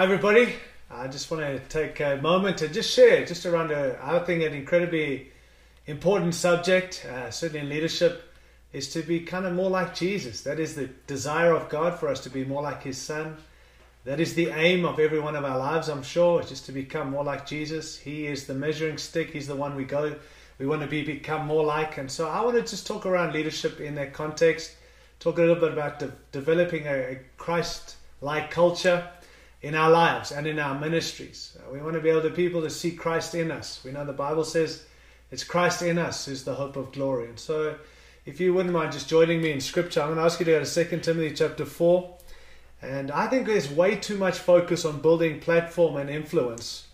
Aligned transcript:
Hi, 0.00 0.04
everybody. 0.04 0.54
I 0.90 1.08
just 1.08 1.30
want 1.30 1.42
to 1.42 1.58
take 1.68 2.00
a 2.00 2.18
moment 2.22 2.56
to 2.56 2.68
just 2.68 2.90
share 2.90 3.22
just 3.26 3.44
around 3.44 3.70
a, 3.70 3.98
I 4.02 4.20
think 4.20 4.42
an 4.42 4.54
incredibly 4.54 5.30
important 5.86 6.34
subject, 6.34 7.04
uh, 7.04 7.30
certainly 7.30 7.66
in 7.66 7.68
leadership, 7.68 8.32
is 8.72 8.90
to 8.94 9.02
be 9.02 9.20
kind 9.20 9.44
of 9.44 9.52
more 9.52 9.68
like 9.68 9.94
Jesus. 9.94 10.40
That 10.40 10.58
is 10.58 10.74
the 10.74 10.86
desire 11.06 11.52
of 11.52 11.68
God 11.68 12.00
for 12.00 12.08
us 12.08 12.20
to 12.20 12.30
be 12.30 12.46
more 12.46 12.62
like 12.62 12.82
His 12.82 12.96
Son. 12.96 13.36
That 14.04 14.20
is 14.20 14.32
the 14.32 14.48
aim 14.48 14.86
of 14.86 14.98
every 14.98 15.20
one 15.20 15.36
of 15.36 15.44
our 15.44 15.58
lives, 15.58 15.90
I'm 15.90 16.02
sure, 16.02 16.42
just 16.44 16.64
to 16.64 16.72
become 16.72 17.10
more 17.10 17.22
like 17.22 17.44
Jesus. 17.44 17.98
He 17.98 18.26
is 18.26 18.46
the 18.46 18.54
measuring 18.54 18.96
stick. 18.96 19.30
He's 19.30 19.48
the 19.48 19.54
one 19.54 19.76
we 19.76 19.84
go, 19.84 20.16
we 20.58 20.64
want 20.64 20.80
to 20.80 20.88
be 20.88 21.04
become 21.04 21.46
more 21.46 21.62
like. 21.62 21.98
And 21.98 22.10
so 22.10 22.26
I 22.26 22.40
want 22.40 22.56
to 22.56 22.62
just 22.62 22.86
talk 22.86 23.04
around 23.04 23.34
leadership 23.34 23.80
in 23.80 23.96
that 23.96 24.14
context. 24.14 24.76
Talk 25.18 25.36
a 25.36 25.42
little 25.42 25.56
bit 25.56 25.74
about 25.74 25.98
de- 25.98 26.12
developing 26.32 26.86
a, 26.86 26.94
a 26.94 27.18
Christ-like 27.36 28.50
culture 28.50 29.06
in 29.62 29.74
our 29.74 29.90
lives 29.90 30.32
and 30.32 30.46
in 30.46 30.58
our 30.58 30.78
ministries. 30.78 31.56
Uh, 31.58 31.72
we 31.72 31.80
want 31.80 31.94
to 31.94 32.00
be 32.00 32.08
able 32.08 32.22
to 32.22 32.30
people 32.30 32.62
to 32.62 32.70
see 32.70 32.92
Christ 32.92 33.34
in 33.34 33.50
us. 33.50 33.80
We 33.84 33.92
know 33.92 34.04
the 34.04 34.12
Bible 34.12 34.44
says 34.44 34.84
it's 35.30 35.44
Christ 35.44 35.82
in 35.82 35.98
us 35.98 36.26
who's 36.26 36.44
the 36.44 36.54
hope 36.54 36.76
of 36.76 36.92
glory. 36.92 37.28
And 37.28 37.38
so 37.38 37.76
if 38.24 38.40
you 38.40 38.54
wouldn't 38.54 38.74
mind 38.74 38.92
just 38.92 39.08
joining 39.08 39.40
me 39.42 39.52
in 39.52 39.60
scripture, 39.60 40.00
I'm 40.00 40.08
going 40.08 40.18
to 40.18 40.24
ask 40.24 40.40
you 40.40 40.46
to 40.46 40.52
go 40.52 40.64
to 40.64 40.84
2 40.84 41.00
Timothy 41.00 41.34
chapter 41.34 41.64
4. 41.64 42.16
And 42.82 43.10
I 43.10 43.26
think 43.26 43.46
there's 43.46 43.70
way 43.70 43.96
too 43.96 44.16
much 44.16 44.38
focus 44.38 44.84
on 44.84 45.00
building 45.00 45.40
platform 45.40 45.96
and 45.96 46.08
influence, 46.08 46.86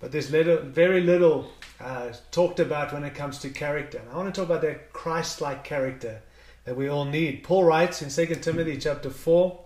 but 0.00 0.10
there's 0.10 0.32
little, 0.32 0.58
very 0.58 1.02
little 1.02 1.52
uh, 1.80 2.12
talked 2.32 2.58
about 2.58 2.92
when 2.92 3.04
it 3.04 3.14
comes 3.14 3.38
to 3.38 3.50
character. 3.50 3.98
And 3.98 4.10
I 4.10 4.16
want 4.16 4.34
to 4.34 4.40
talk 4.40 4.48
about 4.48 4.62
that 4.62 4.92
Christ-like 4.92 5.62
character 5.62 6.20
that 6.64 6.76
we 6.76 6.88
all 6.88 7.04
need. 7.04 7.44
Paul 7.44 7.64
writes 7.64 8.02
in 8.02 8.10
2 8.10 8.34
Timothy 8.36 8.76
chapter 8.76 9.08
4, 9.08 9.58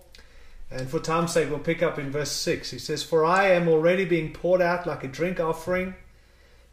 and 0.71 0.89
for 0.89 0.99
time's 0.99 1.33
sake, 1.33 1.49
we'll 1.49 1.59
pick 1.59 1.83
up 1.83 1.99
in 1.99 2.11
verse 2.11 2.31
6. 2.31 2.71
He 2.71 2.79
says, 2.79 3.03
For 3.03 3.23
I 3.23 3.49
am 3.49 3.67
already 3.67 4.05
being 4.05 4.33
poured 4.33 4.61
out 4.61 4.87
like 4.87 5.03
a 5.03 5.07
drink 5.07 5.39
offering, 5.39 5.95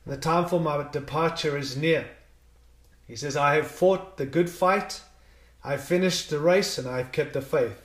and 0.04 0.14
the 0.14 0.18
time 0.18 0.46
for 0.46 0.58
my 0.58 0.86
departure 0.90 1.56
is 1.56 1.76
near. 1.76 2.06
He 3.06 3.16
says, 3.16 3.36
I 3.36 3.56
have 3.56 3.68
fought 3.68 4.16
the 4.16 4.26
good 4.26 4.48
fight, 4.48 5.02
I 5.62 5.72
have 5.72 5.84
finished 5.84 6.30
the 6.30 6.38
race, 6.38 6.78
and 6.78 6.88
I 6.88 6.98
have 6.98 7.12
kept 7.12 7.34
the 7.34 7.42
faith. 7.42 7.80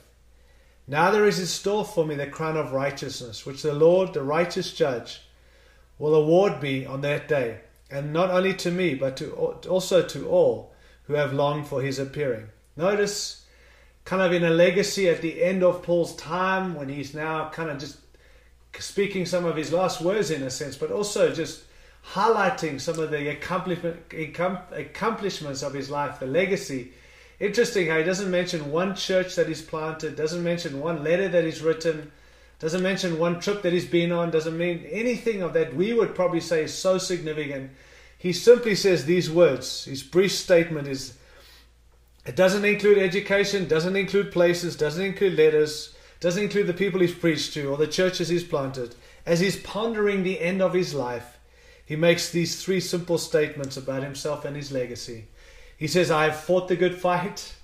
Now 0.86 1.10
there 1.10 1.26
is 1.26 1.38
in 1.38 1.46
store 1.46 1.84
for 1.84 2.06
me 2.06 2.14
the 2.14 2.26
crown 2.26 2.56
of 2.56 2.72
righteousness, 2.72 3.44
which 3.44 3.62
the 3.62 3.74
Lord, 3.74 4.14
the 4.14 4.22
righteous 4.22 4.72
judge, 4.72 5.20
will 5.98 6.14
award 6.14 6.62
me 6.62 6.86
on 6.86 7.02
that 7.02 7.28
day, 7.28 7.60
and 7.90 8.12
not 8.12 8.30
only 8.30 8.54
to 8.54 8.70
me, 8.70 8.94
but 8.94 9.16
to, 9.18 9.32
also 9.32 10.02
to 10.02 10.28
all 10.28 10.72
who 11.02 11.14
have 11.14 11.34
longed 11.34 11.66
for 11.66 11.82
his 11.82 11.98
appearing. 11.98 12.48
Notice 12.76 13.44
kind 14.08 14.22
of 14.22 14.32
in 14.32 14.42
a 14.42 14.48
legacy 14.48 15.06
at 15.06 15.20
the 15.20 15.44
end 15.44 15.62
of 15.62 15.82
Paul's 15.82 16.16
time 16.16 16.74
when 16.74 16.88
he's 16.88 17.12
now 17.12 17.50
kind 17.50 17.68
of 17.68 17.78
just 17.78 17.98
speaking 18.78 19.26
some 19.26 19.44
of 19.44 19.54
his 19.54 19.70
last 19.70 20.00
words 20.00 20.30
in 20.30 20.42
a 20.44 20.48
sense, 20.48 20.78
but 20.78 20.90
also 20.90 21.30
just 21.30 21.64
highlighting 22.14 22.80
some 22.80 22.98
of 22.98 23.10
the 23.10 23.28
accomplishment, 23.28 23.98
accomplishments 24.72 25.62
of 25.62 25.74
his 25.74 25.90
life, 25.90 26.20
the 26.20 26.26
legacy. 26.26 26.90
Interesting 27.38 27.88
how 27.88 27.98
he 27.98 28.02
doesn't 28.02 28.30
mention 28.30 28.72
one 28.72 28.94
church 28.94 29.34
that 29.34 29.46
he's 29.46 29.60
planted, 29.60 30.16
doesn't 30.16 30.42
mention 30.42 30.80
one 30.80 31.04
letter 31.04 31.28
that 31.28 31.44
he's 31.44 31.60
written, 31.60 32.10
doesn't 32.60 32.82
mention 32.82 33.18
one 33.18 33.40
trip 33.40 33.60
that 33.60 33.74
he's 33.74 33.84
been 33.84 34.10
on, 34.10 34.30
doesn't 34.30 34.56
mean 34.56 34.86
anything 34.90 35.42
of 35.42 35.52
that 35.52 35.76
we 35.76 35.92
would 35.92 36.14
probably 36.14 36.40
say 36.40 36.64
is 36.64 36.72
so 36.72 36.96
significant. 36.96 37.72
He 38.16 38.32
simply 38.32 38.74
says 38.74 39.04
these 39.04 39.30
words. 39.30 39.84
His 39.84 40.02
brief 40.02 40.32
statement 40.32 40.88
is 40.88 41.17
it 42.28 42.36
doesn't 42.36 42.66
include 42.66 42.98
education, 42.98 43.66
doesn't 43.66 43.96
include 43.96 44.32
places, 44.32 44.76
doesn't 44.76 45.02
include 45.02 45.38
letters, 45.38 45.94
doesn't 46.20 46.42
include 46.42 46.66
the 46.66 46.74
people 46.74 47.00
he's 47.00 47.14
preached 47.14 47.54
to 47.54 47.70
or 47.70 47.78
the 47.78 47.86
churches 47.86 48.28
he's 48.28 48.44
planted. 48.44 48.94
As 49.24 49.40
he's 49.40 49.56
pondering 49.56 50.22
the 50.22 50.38
end 50.38 50.60
of 50.60 50.74
his 50.74 50.92
life, 50.92 51.38
he 51.86 51.96
makes 51.96 52.28
these 52.30 52.62
three 52.62 52.80
simple 52.80 53.16
statements 53.16 53.78
about 53.78 54.02
himself 54.02 54.44
and 54.44 54.54
his 54.54 54.70
legacy. 54.70 55.24
He 55.78 55.86
says, 55.86 56.10
I 56.10 56.24
have 56.24 56.38
fought 56.38 56.68
the 56.68 56.76
good 56.76 56.96
fight. 56.96 57.54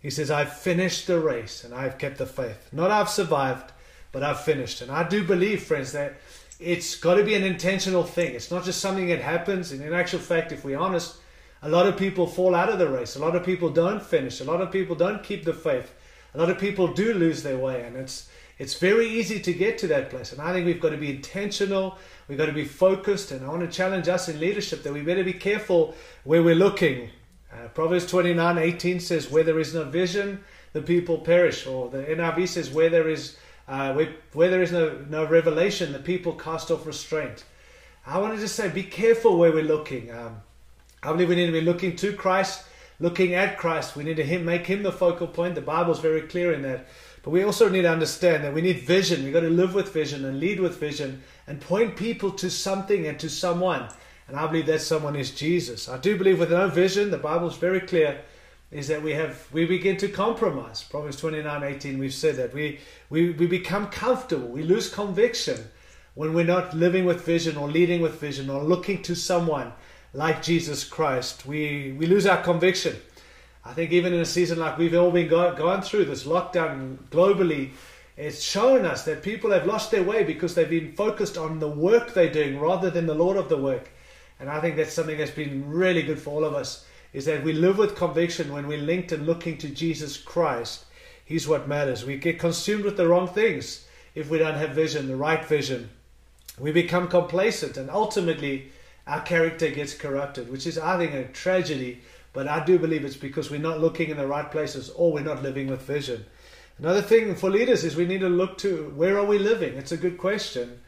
He 0.00 0.08
says, 0.08 0.30
I've 0.30 0.56
finished 0.56 1.06
the 1.06 1.20
race 1.20 1.62
and 1.62 1.74
I've 1.74 1.98
kept 1.98 2.16
the 2.16 2.24
faith. 2.24 2.70
Not 2.72 2.90
I've 2.90 3.10
survived, 3.10 3.72
but 4.10 4.22
I've 4.22 4.40
finished. 4.40 4.80
And 4.80 4.90
I 4.90 5.06
do 5.06 5.22
believe, 5.22 5.64
friends, 5.64 5.92
that 5.92 6.14
it's 6.58 6.96
got 6.96 7.16
to 7.16 7.24
be 7.24 7.34
an 7.34 7.44
intentional 7.44 8.04
thing. 8.04 8.34
It's 8.34 8.50
not 8.50 8.64
just 8.64 8.80
something 8.80 9.08
that 9.08 9.20
happens. 9.20 9.70
And 9.70 9.82
in 9.82 9.92
actual 9.92 10.20
fact, 10.20 10.50
if 10.50 10.64
we're 10.64 10.78
honest, 10.78 11.18
a 11.62 11.68
lot 11.68 11.86
of 11.86 11.96
people 11.96 12.26
fall 12.26 12.54
out 12.54 12.68
of 12.68 12.78
the 12.78 12.88
race. 12.88 13.16
A 13.16 13.20
lot 13.20 13.34
of 13.34 13.44
people 13.44 13.70
don't 13.70 14.02
finish. 14.02 14.40
A 14.40 14.44
lot 14.44 14.60
of 14.60 14.70
people 14.70 14.94
don't 14.94 15.22
keep 15.22 15.44
the 15.44 15.52
faith. 15.52 15.92
A 16.34 16.38
lot 16.38 16.50
of 16.50 16.58
people 16.58 16.88
do 16.88 17.14
lose 17.14 17.42
their 17.42 17.58
way, 17.58 17.82
and 17.82 17.96
it's 17.96 18.28
it's 18.58 18.74
very 18.74 19.08
easy 19.08 19.38
to 19.38 19.52
get 19.52 19.78
to 19.78 19.86
that 19.88 20.10
place. 20.10 20.32
And 20.32 20.40
I 20.40 20.52
think 20.52 20.66
we've 20.66 20.80
got 20.80 20.90
to 20.90 20.96
be 20.96 21.10
intentional. 21.10 21.96
We've 22.26 22.36
got 22.36 22.46
to 22.46 22.52
be 22.52 22.64
focused. 22.64 23.30
And 23.30 23.46
I 23.46 23.48
want 23.48 23.60
to 23.60 23.68
challenge 23.68 24.08
us 24.08 24.28
in 24.28 24.40
leadership 24.40 24.82
that 24.82 24.92
we 24.92 25.00
better 25.02 25.22
be 25.22 25.32
careful 25.32 25.94
where 26.24 26.42
we're 26.42 26.56
looking. 26.56 27.10
Uh, 27.52 27.68
Proverbs 27.68 28.06
29 28.06 28.58
18 28.58 28.98
says, 28.98 29.30
Where 29.30 29.44
there 29.44 29.60
is 29.60 29.74
no 29.74 29.84
vision, 29.84 30.42
the 30.72 30.82
people 30.82 31.18
perish. 31.18 31.68
Or 31.68 31.88
the 31.88 31.98
NIV 31.98 32.48
says, 32.48 32.70
Where 32.70 32.90
there 32.90 33.08
is, 33.08 33.36
uh, 33.68 33.92
where, 33.92 34.12
where 34.32 34.50
there 34.50 34.62
is 34.62 34.72
no, 34.72 35.04
no 35.08 35.24
revelation, 35.24 35.92
the 35.92 36.00
people 36.00 36.32
cast 36.32 36.72
off 36.72 36.84
restraint. 36.84 37.44
I 38.04 38.18
want 38.18 38.34
to 38.34 38.40
just 38.40 38.56
say, 38.56 38.68
be 38.70 38.82
careful 38.82 39.36
where 39.36 39.52
we're 39.52 39.62
looking. 39.62 40.10
Um, 40.10 40.40
I 41.02 41.12
believe 41.12 41.28
we 41.28 41.36
need 41.36 41.46
to 41.46 41.52
be 41.52 41.60
looking 41.60 41.94
to 41.96 42.12
Christ, 42.12 42.64
looking 42.98 43.34
at 43.34 43.58
Christ. 43.58 43.94
We 43.94 44.04
need 44.04 44.16
to 44.16 44.24
him, 44.24 44.44
make 44.44 44.66
him 44.66 44.82
the 44.82 44.92
focal 44.92 45.26
point. 45.26 45.54
The 45.54 45.60
Bible's 45.60 46.00
very 46.00 46.22
clear 46.22 46.52
in 46.52 46.62
that. 46.62 46.86
But 47.22 47.30
we 47.30 47.44
also 47.44 47.68
need 47.68 47.82
to 47.82 47.90
understand 47.90 48.44
that 48.44 48.54
we 48.54 48.62
need 48.62 48.80
vision. 48.80 49.22
We've 49.22 49.32
got 49.32 49.40
to 49.40 49.50
live 49.50 49.74
with 49.74 49.92
vision 49.92 50.24
and 50.24 50.40
lead 50.40 50.60
with 50.60 50.78
vision 50.78 51.22
and 51.46 51.60
point 51.60 51.96
people 51.96 52.30
to 52.32 52.50
something 52.50 53.06
and 53.06 53.18
to 53.20 53.28
someone. 53.28 53.88
And 54.26 54.36
I 54.36 54.46
believe 54.46 54.66
that 54.66 54.80
someone 54.80 55.16
is 55.16 55.30
Jesus. 55.30 55.88
I 55.88 55.98
do 55.98 56.16
believe 56.16 56.38
with 56.38 56.50
no 56.50 56.68
vision, 56.68 57.10
the 57.10 57.18
Bible's 57.18 57.56
very 57.56 57.80
clear, 57.80 58.20
is 58.70 58.88
that 58.88 59.02
we 59.02 59.12
have 59.12 59.46
we 59.52 59.64
begin 59.64 59.96
to 59.98 60.08
compromise. 60.08 60.82
Proverbs 60.82 61.16
29, 61.16 61.62
18, 61.62 61.98
we've 61.98 62.12
said 62.12 62.36
that. 62.36 62.52
We, 62.52 62.80
we, 63.08 63.30
we 63.30 63.46
become 63.46 63.86
comfortable. 63.86 64.48
We 64.48 64.62
lose 64.62 64.92
conviction 64.92 65.58
when 66.14 66.34
we're 66.34 66.44
not 66.44 66.74
living 66.74 67.06
with 67.06 67.24
vision 67.24 67.56
or 67.56 67.68
leading 67.68 68.02
with 68.02 68.20
vision 68.20 68.50
or 68.50 68.62
looking 68.62 69.02
to 69.02 69.14
someone 69.14 69.72
like 70.12 70.42
Jesus 70.42 70.84
Christ, 70.84 71.46
we, 71.46 71.94
we 71.98 72.06
lose 72.06 72.26
our 72.26 72.42
conviction. 72.42 72.96
I 73.64 73.72
think 73.72 73.92
even 73.92 74.14
in 74.14 74.20
a 74.20 74.24
season 74.24 74.58
like 74.58 74.78
we've 74.78 74.94
all 74.94 75.10
been 75.10 75.28
go, 75.28 75.80
through, 75.82 76.06
this 76.06 76.24
lockdown 76.24 76.96
globally, 77.10 77.70
it's 78.16 78.42
shown 78.42 78.84
us 78.84 79.04
that 79.04 79.22
people 79.22 79.50
have 79.50 79.66
lost 79.66 79.90
their 79.90 80.02
way 80.02 80.24
because 80.24 80.54
they've 80.54 80.68
been 80.68 80.92
focused 80.92 81.36
on 81.36 81.58
the 81.58 81.68
work 81.68 82.14
they're 82.14 82.32
doing 82.32 82.58
rather 82.58 82.90
than 82.90 83.06
the 83.06 83.14
Lord 83.14 83.36
of 83.36 83.48
the 83.48 83.58
work. 83.58 83.90
And 84.40 84.48
I 84.48 84.60
think 84.60 84.76
that's 84.76 84.92
something 84.92 85.18
that's 85.18 85.30
been 85.30 85.68
really 85.68 86.02
good 86.02 86.18
for 86.18 86.30
all 86.30 86.44
of 86.44 86.54
us, 86.54 86.86
is 87.12 87.26
that 87.26 87.44
we 87.44 87.52
live 87.52 87.78
with 87.78 87.94
conviction 87.94 88.52
when 88.52 88.66
we're 88.66 88.78
linked 88.78 89.12
and 89.12 89.26
looking 89.26 89.58
to 89.58 89.68
Jesus 89.68 90.16
Christ. 90.16 90.84
He's 91.24 91.46
what 91.46 91.68
matters. 91.68 92.04
We 92.04 92.16
get 92.16 92.38
consumed 92.38 92.84
with 92.84 92.96
the 92.96 93.06
wrong 93.06 93.28
things 93.28 93.86
if 94.14 94.30
we 94.30 94.38
don't 94.38 94.54
have 94.54 94.70
vision, 94.70 95.08
the 95.08 95.16
right 95.16 95.44
vision. 95.44 95.90
We 96.58 96.72
become 96.72 97.08
complacent 97.08 97.76
and 97.76 97.90
ultimately 97.90 98.72
our 99.08 99.22
character 99.22 99.70
gets 99.70 99.94
corrupted, 99.94 100.52
which 100.52 100.66
is, 100.66 100.78
I 100.78 100.98
think, 100.98 101.14
a 101.14 101.24
tragedy. 101.32 102.02
But 102.32 102.46
I 102.46 102.64
do 102.64 102.78
believe 102.78 103.04
it's 103.04 103.16
because 103.16 103.50
we're 103.50 103.58
not 103.58 103.80
looking 103.80 104.10
in 104.10 104.18
the 104.18 104.26
right 104.26 104.48
places 104.48 104.90
or 104.90 105.12
we're 105.12 105.24
not 105.24 105.42
living 105.42 105.66
with 105.66 105.82
vision. 105.82 106.26
Another 106.78 107.02
thing 107.02 107.34
for 107.34 107.50
leaders 107.50 107.84
is 107.84 107.96
we 107.96 108.06
need 108.06 108.20
to 108.20 108.28
look 108.28 108.58
to 108.58 108.92
where 108.94 109.18
are 109.18 109.24
we 109.24 109.38
living? 109.38 109.74
It's 109.74 109.90
a 109.92 109.96
good 109.96 110.18
question. 110.18 110.78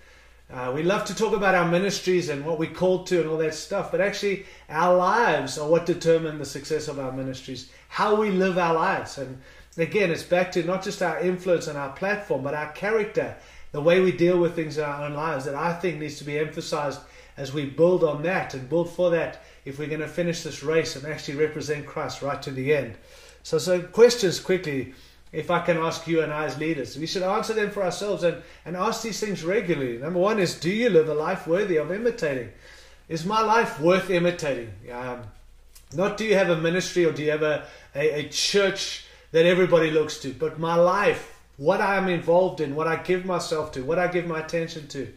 Uh, 0.52 0.72
we 0.74 0.82
love 0.82 1.04
to 1.04 1.14
talk 1.14 1.32
about 1.32 1.54
our 1.54 1.66
ministries 1.66 2.28
and 2.28 2.44
what 2.44 2.58
we're 2.58 2.70
called 2.70 3.06
to 3.06 3.20
and 3.20 3.28
all 3.28 3.38
that 3.38 3.54
stuff, 3.54 3.92
but 3.92 4.00
actually, 4.00 4.44
our 4.68 4.96
lives 4.96 5.56
are 5.58 5.68
what 5.68 5.86
determine 5.86 6.38
the 6.38 6.44
success 6.44 6.88
of 6.88 6.98
our 6.98 7.12
ministries. 7.12 7.70
How 7.88 8.16
we 8.16 8.30
live 8.30 8.58
our 8.58 8.74
lives. 8.74 9.16
And 9.16 9.40
again, 9.76 10.10
it's 10.10 10.24
back 10.24 10.50
to 10.52 10.64
not 10.64 10.82
just 10.82 11.02
our 11.02 11.20
influence 11.20 11.68
and 11.68 11.78
our 11.78 11.92
platform, 11.92 12.42
but 12.42 12.54
our 12.54 12.72
character, 12.72 13.36
the 13.72 13.80
way 13.80 14.00
we 14.00 14.12
deal 14.12 14.38
with 14.38 14.54
things 14.54 14.78
in 14.78 14.84
our 14.84 15.04
own 15.04 15.14
lives 15.14 15.44
that 15.44 15.54
I 15.54 15.72
think 15.72 15.98
needs 15.98 16.18
to 16.18 16.24
be 16.24 16.38
emphasized 16.38 17.00
as 17.36 17.52
we 17.52 17.66
build 17.66 18.04
on 18.04 18.22
that 18.22 18.54
and 18.54 18.68
build 18.68 18.90
for 18.90 19.10
that 19.10 19.42
if 19.64 19.78
we're 19.78 19.88
going 19.88 20.00
to 20.00 20.08
finish 20.08 20.42
this 20.42 20.62
race 20.62 20.96
and 20.96 21.06
actually 21.06 21.36
represent 21.36 21.86
Christ 21.86 22.22
right 22.22 22.40
to 22.42 22.50
the 22.50 22.74
end. 22.74 22.96
So, 23.42 23.58
so 23.58 23.80
questions 23.80 24.40
quickly, 24.40 24.94
if 25.32 25.50
I 25.50 25.60
can 25.60 25.76
ask 25.76 26.06
you 26.06 26.22
and 26.22 26.32
I 26.32 26.46
as 26.46 26.58
leaders. 26.58 26.98
We 26.98 27.06
should 27.06 27.22
answer 27.22 27.52
them 27.52 27.70
for 27.70 27.84
ourselves 27.84 28.24
and, 28.24 28.42
and 28.64 28.76
ask 28.76 29.02
these 29.02 29.20
things 29.20 29.44
regularly. 29.44 29.98
Number 29.98 30.18
one 30.18 30.40
is 30.40 30.58
Do 30.58 30.70
you 30.70 30.90
live 30.90 31.08
a 31.08 31.14
life 31.14 31.46
worthy 31.46 31.76
of 31.76 31.92
imitating? 31.92 32.50
Is 33.08 33.24
my 33.24 33.40
life 33.40 33.80
worth 33.80 34.10
imitating? 34.10 34.72
Um, 34.92 35.22
not 35.92 36.16
do 36.16 36.24
you 36.24 36.34
have 36.34 36.50
a 36.50 36.56
ministry 36.56 37.04
or 37.04 37.12
do 37.12 37.22
you 37.22 37.30
have 37.30 37.42
a, 37.42 37.66
a, 37.94 38.20
a 38.20 38.28
church 38.28 39.04
that 39.32 39.46
everybody 39.46 39.90
looks 39.90 40.18
to, 40.20 40.32
but 40.32 40.58
my 40.58 40.74
life, 40.74 41.39
what 41.60 41.80
I 41.80 41.96
am 41.96 42.08
involved 42.08 42.60
in, 42.60 42.74
what 42.74 42.88
I 42.88 42.96
give 42.96 43.26
myself 43.26 43.70
to, 43.72 43.82
what 43.82 43.98
I 43.98 44.08
give 44.08 44.26
my 44.26 44.40
attention 44.40 44.88
to. 44.88 45.12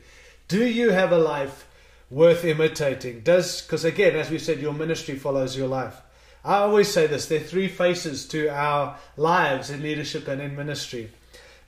Do 0.49 0.67
you 0.67 0.89
have 0.89 1.13
a 1.13 1.17
life 1.17 1.65
worth 2.13 2.45
imitating. 2.45 3.21
Does 3.21 3.61
because 3.61 3.83
again, 3.83 4.15
as 4.15 4.29
we 4.29 4.37
said, 4.37 4.59
your 4.59 4.73
ministry 4.73 5.15
follows 5.15 5.57
your 5.57 5.67
life. 5.67 5.99
I 6.45 6.57
always 6.57 6.91
say 6.91 7.07
this: 7.07 7.25
there 7.25 7.41
are 7.41 7.43
three 7.43 7.67
faces 7.67 8.27
to 8.29 8.47
our 8.49 8.97
lives 9.17 9.69
in 9.69 9.81
leadership 9.81 10.27
and 10.27 10.41
in 10.41 10.55
ministry. 10.55 11.09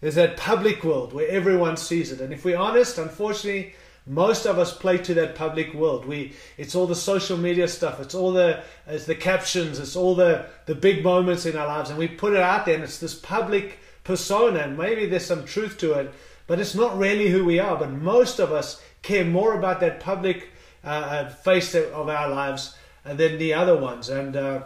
there's 0.01 0.15
that 0.15 0.37
public 0.37 0.83
world 0.83 1.13
where 1.13 1.27
everyone 1.29 1.77
sees 1.77 2.11
it. 2.11 2.21
And 2.21 2.31
if 2.31 2.45
we're 2.45 2.57
honest, 2.57 2.97
unfortunately, 2.97 3.73
most 4.05 4.45
of 4.45 4.59
us 4.59 4.77
play 4.77 4.99
to 4.99 5.15
that 5.15 5.33
public 5.33 5.73
world. 5.73 6.05
We, 6.05 6.33
it's 6.57 6.75
all 6.75 6.85
the 6.85 6.95
social 6.95 7.37
media 7.37 7.67
stuff. 7.67 7.99
It's 7.99 8.13
all 8.13 8.31
the, 8.31 8.61
it's 8.85 9.05
the 9.05 9.15
captions. 9.15 9.79
It's 9.79 9.95
all 9.95 10.13
the, 10.13 10.45
the 10.67 10.75
big 10.75 11.03
moments 11.03 11.47
in 11.47 11.57
our 11.57 11.65
lives, 11.65 11.89
and 11.89 11.97
we 11.97 12.07
put 12.07 12.33
it 12.33 12.41
out 12.41 12.65
there. 12.65 12.75
And 12.75 12.83
it's 12.83 12.99
this 12.99 13.15
public 13.15 13.79
persona, 14.05 14.59
and 14.59 14.77
maybe 14.77 15.05
there's 15.05 15.25
some 15.25 15.43
truth 15.43 15.77
to 15.79 15.93
it, 15.93 16.13
but 16.47 16.59
it's 16.59 16.75
not 16.75 16.97
really 16.97 17.29
who 17.29 17.43
we 17.43 17.59
are. 17.59 17.77
But 17.77 17.91
most 17.91 18.39
of 18.39 18.53
us 18.53 18.81
care 19.01 19.25
more 19.25 19.53
about 19.53 19.81
that 19.81 19.99
public 19.99 20.49
uh, 20.83 20.87
uh 20.87 21.29
face 21.29 21.75
of 21.75 22.07
our 22.07 22.29
lives 22.29 22.75
than 23.03 23.37
the 23.37 23.53
other 23.53 23.77
ones. 23.77 24.09
And 24.09 24.35
uh, 24.35 24.63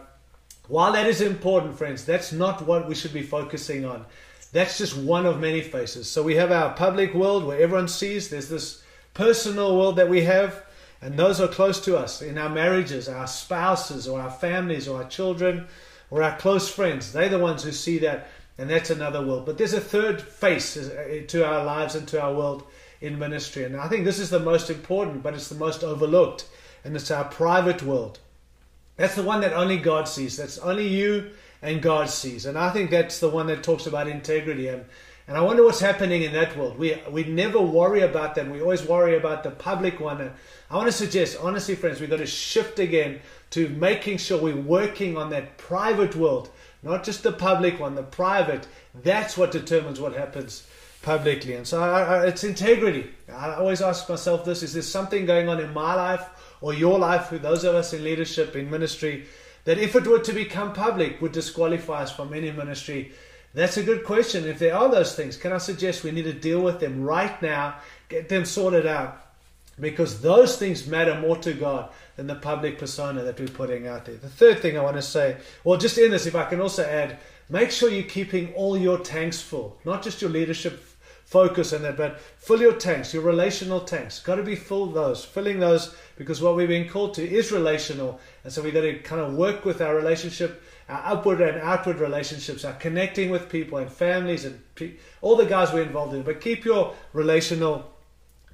while 0.68 0.94
that 0.94 1.08
is 1.08 1.22
important, 1.22 1.78
friends, 1.78 2.06
that's 2.06 2.32
not 2.32 2.66
what 2.66 2.88
we 2.88 2.96
should 2.96 3.14
be 3.14 3.24
focusing 3.24 3.86
on. 3.86 4.06
That's 4.52 4.78
just 4.78 4.98
one 4.98 5.26
of 5.26 5.40
many 5.40 5.62
faces. 5.62 6.10
So 6.10 6.24
we 6.24 6.36
have 6.36 6.52
our 6.52 6.74
public 6.74 7.14
world 7.14 7.44
where 7.44 7.60
everyone 7.60 7.88
sees. 7.88 8.30
There's 8.30 8.50
this 8.50 8.84
personal 9.14 9.78
world 9.78 9.98
that 9.98 10.10
we 10.10 10.22
have, 10.24 10.64
and 11.02 11.18
those 11.18 11.42
are 11.42 11.48
close 11.48 11.80
to 11.82 11.98
us 11.98 12.22
in 12.22 12.38
our 12.38 12.50
marriages, 12.50 13.10
our 13.10 13.28
spouses, 13.28 14.08
or 14.08 14.20
our 14.20 14.32
families, 14.32 14.88
or 14.88 15.04
our 15.04 15.10
children, 15.10 15.68
or 16.10 16.24
our 16.24 16.38
close 16.38 16.70
friends. 16.70 17.12
They're 17.12 17.30
the 17.30 17.40
ones 17.40 17.64
who 17.64 17.72
see 17.72 18.00
that, 18.00 18.28
and 18.60 18.70
that's 18.70 18.90
another 18.90 19.26
world. 19.26 19.46
But 19.46 19.58
there's 19.58 19.74
a 19.74 19.82
third 19.82 20.22
face 20.22 20.78
uh, 20.78 21.24
to 21.28 21.46
our 21.46 21.64
lives 21.64 21.96
and 21.96 22.08
to 22.10 22.22
our 22.22 22.34
world 22.34 22.64
in 23.02 23.18
ministry, 23.18 23.64
and 23.64 23.78
I 23.78 23.88
think 23.88 24.06
this 24.06 24.20
is 24.20 24.30
the 24.30 24.40
most 24.40 24.70
important, 24.70 25.24
but 25.24 25.34
it's 25.34 25.50
the 25.50 25.56
most 25.56 25.84
overlooked, 25.84 26.48
and 26.84 26.96
it's 26.96 27.12
our 27.12 27.26
private 27.26 27.82
world. 27.82 28.20
That's 28.98 29.16
the 29.16 29.24
one 29.24 29.42
that 29.42 29.54
only 29.54 29.78
God 29.78 30.10
sees. 30.10 30.36
That's 30.36 30.58
only 30.58 30.88
you 30.88 31.32
and 31.62 31.82
God 31.82 32.10
sees. 32.10 32.46
And 32.46 32.58
I 32.58 32.70
think 32.72 32.92
that's 32.92 33.20
the 33.20 33.30
one 33.30 33.48
that 33.48 33.64
talks 33.64 33.88
about 33.88 34.10
integrity. 34.10 34.68
And 34.68 34.84
and 35.30 35.38
I 35.38 35.42
wonder 35.42 35.64
what's 35.64 35.80
happening 35.80 36.24
in 36.24 36.34
that 36.34 36.58
world. 36.58 36.80
We, 36.80 37.00
we 37.12 37.24
never 37.24 37.62
worry 37.62 38.02
about 38.02 38.34
them. 38.34 38.50
We 38.50 38.62
always 38.64 38.84
worry 38.84 39.16
about 39.16 39.44
the 39.44 39.52
public 39.52 40.00
one. 40.00 40.20
And 40.22 40.32
I 40.72 40.76
want 40.76 40.88
to 40.88 40.92
suggest, 40.92 41.38
honestly, 41.40 41.76
friends, 41.76 42.02
we've 42.02 42.10
got 42.10 42.18
to 42.18 42.26
shift 42.26 42.80
again 42.80 43.20
to 43.52 43.70
making 43.70 44.18
sure 44.18 44.42
we're 44.42 44.56
working 44.56 45.18
on 45.18 45.30
that 45.30 45.60
private 45.60 46.16
world, 46.16 46.50
not 46.84 47.04
just 47.04 47.24
the 47.24 47.32
public 47.32 47.80
one, 47.80 47.96
the 47.96 48.04
private. 48.04 48.68
That's 48.94 49.38
what 49.38 49.52
determines 49.52 50.00
what 50.00 50.14
happens 50.14 50.66
publicly. 51.02 51.54
And 51.56 51.68
so 51.68 51.82
I, 51.82 52.02
I, 52.02 52.26
it's 52.28 52.44
integrity. 52.44 53.10
I 53.32 53.56
always 53.56 53.82
ask 53.82 54.10
myself 54.10 54.46
this 54.46 54.64
is 54.64 54.74
there 54.74 54.84
something 54.84 55.26
going 55.26 55.50
on 55.50 55.60
in 55.60 55.74
my 55.74 55.94
life 55.96 56.28
or 56.62 56.74
your 56.74 57.00
life, 57.00 57.28
who 57.28 57.40
those 57.40 57.64
of 57.64 57.76
us 57.76 57.94
in 57.94 58.04
leadership, 58.04 58.56
in 58.56 58.70
ministry, 58.70 59.26
that 59.66 59.78
if 59.78 59.96
it 59.96 60.08
were 60.08 60.20
to 60.20 60.34
become 60.34 60.74
public, 60.74 61.22
would 61.22 61.32
disqualify 61.32 62.04
us 62.04 62.12
from 62.12 62.34
any 62.34 62.52
ministry 62.52 63.12
that's 63.54 63.78
a 63.78 63.84
good 63.84 64.04
question. 64.04 64.48
If 64.48 64.60
there 64.60 64.76
are 64.76 64.90
those 64.90 65.16
things, 65.16 65.36
can 65.36 65.52
I 65.52 65.58
suggest 65.58 66.04
we 66.04 66.12
need 66.12 66.26
to 66.26 66.34
deal 66.34 66.62
with 66.62 66.80
them 66.80 67.02
right 67.02 67.42
now, 67.42 67.80
get 68.08 68.30
them 68.30 68.46
sorted 68.46 68.86
out? 68.86 69.26
Because 69.80 70.22
those 70.22 70.58
things 70.58 70.88
matter 70.88 71.20
more 71.20 71.38
to 71.38 71.54
God 71.54 71.90
than 72.20 72.28
the 72.28 72.36
public 72.36 72.78
persona 72.78 73.24
that 73.24 73.40
we're 73.40 73.48
putting 73.48 73.88
out 73.88 74.04
there. 74.04 74.18
The 74.18 74.28
third 74.28 74.60
thing 74.60 74.78
I 74.78 74.84
want 74.84 74.98
to 74.98 75.02
say, 75.02 75.38
well, 75.64 75.80
just 75.80 75.98
in 75.98 76.12
this, 76.12 76.26
if 76.26 76.36
I 76.36 76.44
can 76.44 76.60
also 76.60 76.84
add, 76.84 77.18
make 77.48 77.72
sure 77.72 77.90
you're 77.90 78.04
keeping 78.04 78.54
all 78.56 78.78
your 78.78 79.00
tanks 79.00 79.40
full, 79.40 79.80
not 79.86 80.04
just 80.04 80.22
your 80.22 80.30
leadership 80.30 80.84
focus 81.24 81.72
on 81.72 81.84
that, 81.84 81.96
but 81.96 82.20
fill 82.20 82.60
your 82.60 82.74
tanks, 82.74 83.14
your 83.14 83.24
relational 83.24 83.80
tanks. 83.80 84.20
Got 84.20 84.36
to 84.36 84.44
be 84.44 84.58
full 84.58 84.88
those, 84.88 85.24
filling 85.24 85.62
those, 85.62 85.96
because 86.18 86.42
what 86.42 86.58
we've 86.58 86.68
been 86.68 86.90
called 86.90 87.14
to 87.14 87.26
is 87.26 87.54
relational. 87.54 88.20
And 88.44 88.52
so 88.52 88.62
we've 88.62 88.74
got 88.74 88.82
to 88.82 89.00
kind 89.00 89.22
of 89.22 89.36
work 89.36 89.64
with 89.64 89.80
our 89.80 89.96
relationship 89.96 90.62
our 90.90 91.14
upward 91.14 91.40
and 91.40 91.62
outward 91.62 92.00
relationships, 92.00 92.66
our 92.66 92.74
connecting 92.74 93.30
with 93.30 93.48
people 93.48 93.78
and 93.78 93.90
families 93.92 94.44
and 94.44 94.60
pe- 94.74 94.94
all 95.22 95.36
the 95.36 95.46
guys 95.46 95.72
we're 95.72 95.84
involved 95.84 96.16
in. 96.16 96.24
But 96.24 96.42
keep 96.42 96.66
your 96.66 96.96
relational 97.14 97.94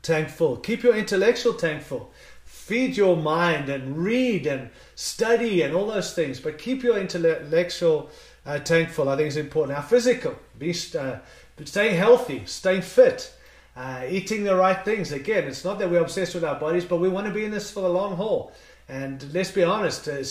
tank 0.05 0.29
full. 0.29 0.57
Keep 0.57 0.83
your 0.83 0.95
intellectual 0.95 1.53
tank 1.53 1.81
full. 1.81 2.11
Feed 2.55 2.97
your 2.97 3.15
mind 3.15 3.69
and 3.69 3.97
read 3.97 4.47
and 4.47 4.69
study 4.95 5.61
and 5.61 5.75
all 5.75 5.85
those 5.85 6.13
things. 6.13 6.39
But 6.39 6.57
keep 6.57 6.81
your 6.81 6.97
intellectual 6.97 8.09
uh, 8.45 8.59
tank 8.59 8.89
full. 8.89 9.09
I 9.09 9.17
think 9.17 9.27
is 9.27 9.37
important. 9.37 9.77
Our 9.77 9.83
physical, 9.83 10.35
be 10.57 10.73
uh, 10.97 11.17
staying 11.63 11.97
healthy, 11.97 12.43
staying 12.45 12.81
fit. 12.81 13.31
Uh, 13.75 14.05
eating 14.09 14.45
the 14.45 14.55
right 14.55 14.85
things. 14.85 15.11
Again, 15.11 15.43
it's 15.43 15.65
not 15.65 15.79
that 15.79 15.91
we're 15.91 16.01
obsessed 16.01 16.33
with 16.33 16.45
our 16.45 16.57
bodies, 16.57 16.85
but 16.85 16.95
we 16.97 17.09
want 17.09 17.27
to 17.27 17.33
be 17.33 17.43
in 17.43 17.51
this 17.51 17.69
for 17.69 17.81
the 17.81 17.89
long 17.89 18.15
haul. 18.15 18.53
And 18.87 19.33
let's 19.33 19.51
be 19.51 19.63
honest, 19.63 20.07
a, 20.07 20.23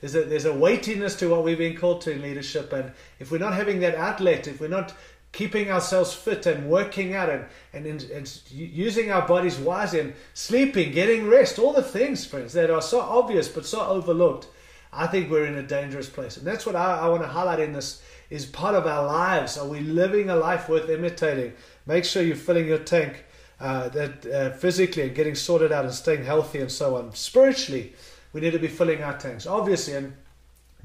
there's, 0.00 0.14
a, 0.14 0.24
there's 0.24 0.44
a 0.44 0.52
weightiness 0.52 1.16
to 1.16 1.28
what 1.28 1.42
we've 1.42 1.58
been 1.58 1.76
called 1.76 2.02
to 2.02 2.12
in 2.12 2.22
leadership. 2.22 2.72
And 2.72 2.92
if 3.18 3.32
we're 3.32 3.38
not 3.38 3.54
having 3.54 3.80
that 3.80 3.96
outlet, 3.96 4.46
if 4.46 4.60
we're 4.60 4.68
not 4.68 4.94
keeping 5.32 5.70
ourselves 5.70 6.14
fit 6.14 6.46
and 6.46 6.68
working 6.68 7.14
out 7.14 7.28
and, 7.28 7.44
and, 7.72 8.02
and 8.04 8.42
using 8.50 9.10
our 9.10 9.26
bodies 9.26 9.58
wisely 9.58 10.00
and 10.00 10.14
sleeping, 10.34 10.92
getting 10.92 11.28
rest, 11.28 11.58
all 11.58 11.72
the 11.72 11.82
things, 11.82 12.24
friends, 12.24 12.52
that 12.54 12.70
are 12.70 12.82
so 12.82 13.00
obvious 13.00 13.48
but 13.48 13.66
so 13.66 13.86
overlooked, 13.86 14.48
I 14.92 15.06
think 15.06 15.30
we're 15.30 15.46
in 15.46 15.56
a 15.56 15.62
dangerous 15.62 16.08
place. 16.08 16.36
And 16.36 16.46
that's 16.46 16.64
what 16.64 16.74
I, 16.74 17.00
I 17.00 17.08
want 17.08 17.22
to 17.22 17.28
highlight 17.28 17.60
in 17.60 17.72
this 17.72 18.02
is 18.30 18.46
part 18.46 18.74
of 18.74 18.86
our 18.86 19.04
lives. 19.06 19.58
Are 19.58 19.68
we 19.68 19.80
living 19.80 20.30
a 20.30 20.36
life 20.36 20.68
worth 20.68 20.88
imitating? 20.88 21.52
Make 21.86 22.04
sure 22.04 22.22
you're 22.22 22.36
filling 22.36 22.66
your 22.66 22.78
tank 22.78 23.24
uh, 23.60 23.88
that 23.90 24.26
uh, 24.26 24.50
physically 24.52 25.02
and 25.04 25.14
getting 25.14 25.34
sorted 25.34 25.72
out 25.72 25.84
and 25.84 25.94
staying 25.94 26.24
healthy 26.24 26.60
and 26.60 26.70
so 26.70 26.96
on. 26.96 27.14
Spiritually, 27.14 27.94
we 28.32 28.40
need 28.40 28.52
to 28.52 28.58
be 28.58 28.68
filling 28.68 29.02
our 29.02 29.16
tanks, 29.18 29.46
obviously, 29.46 29.94
and 29.94 30.14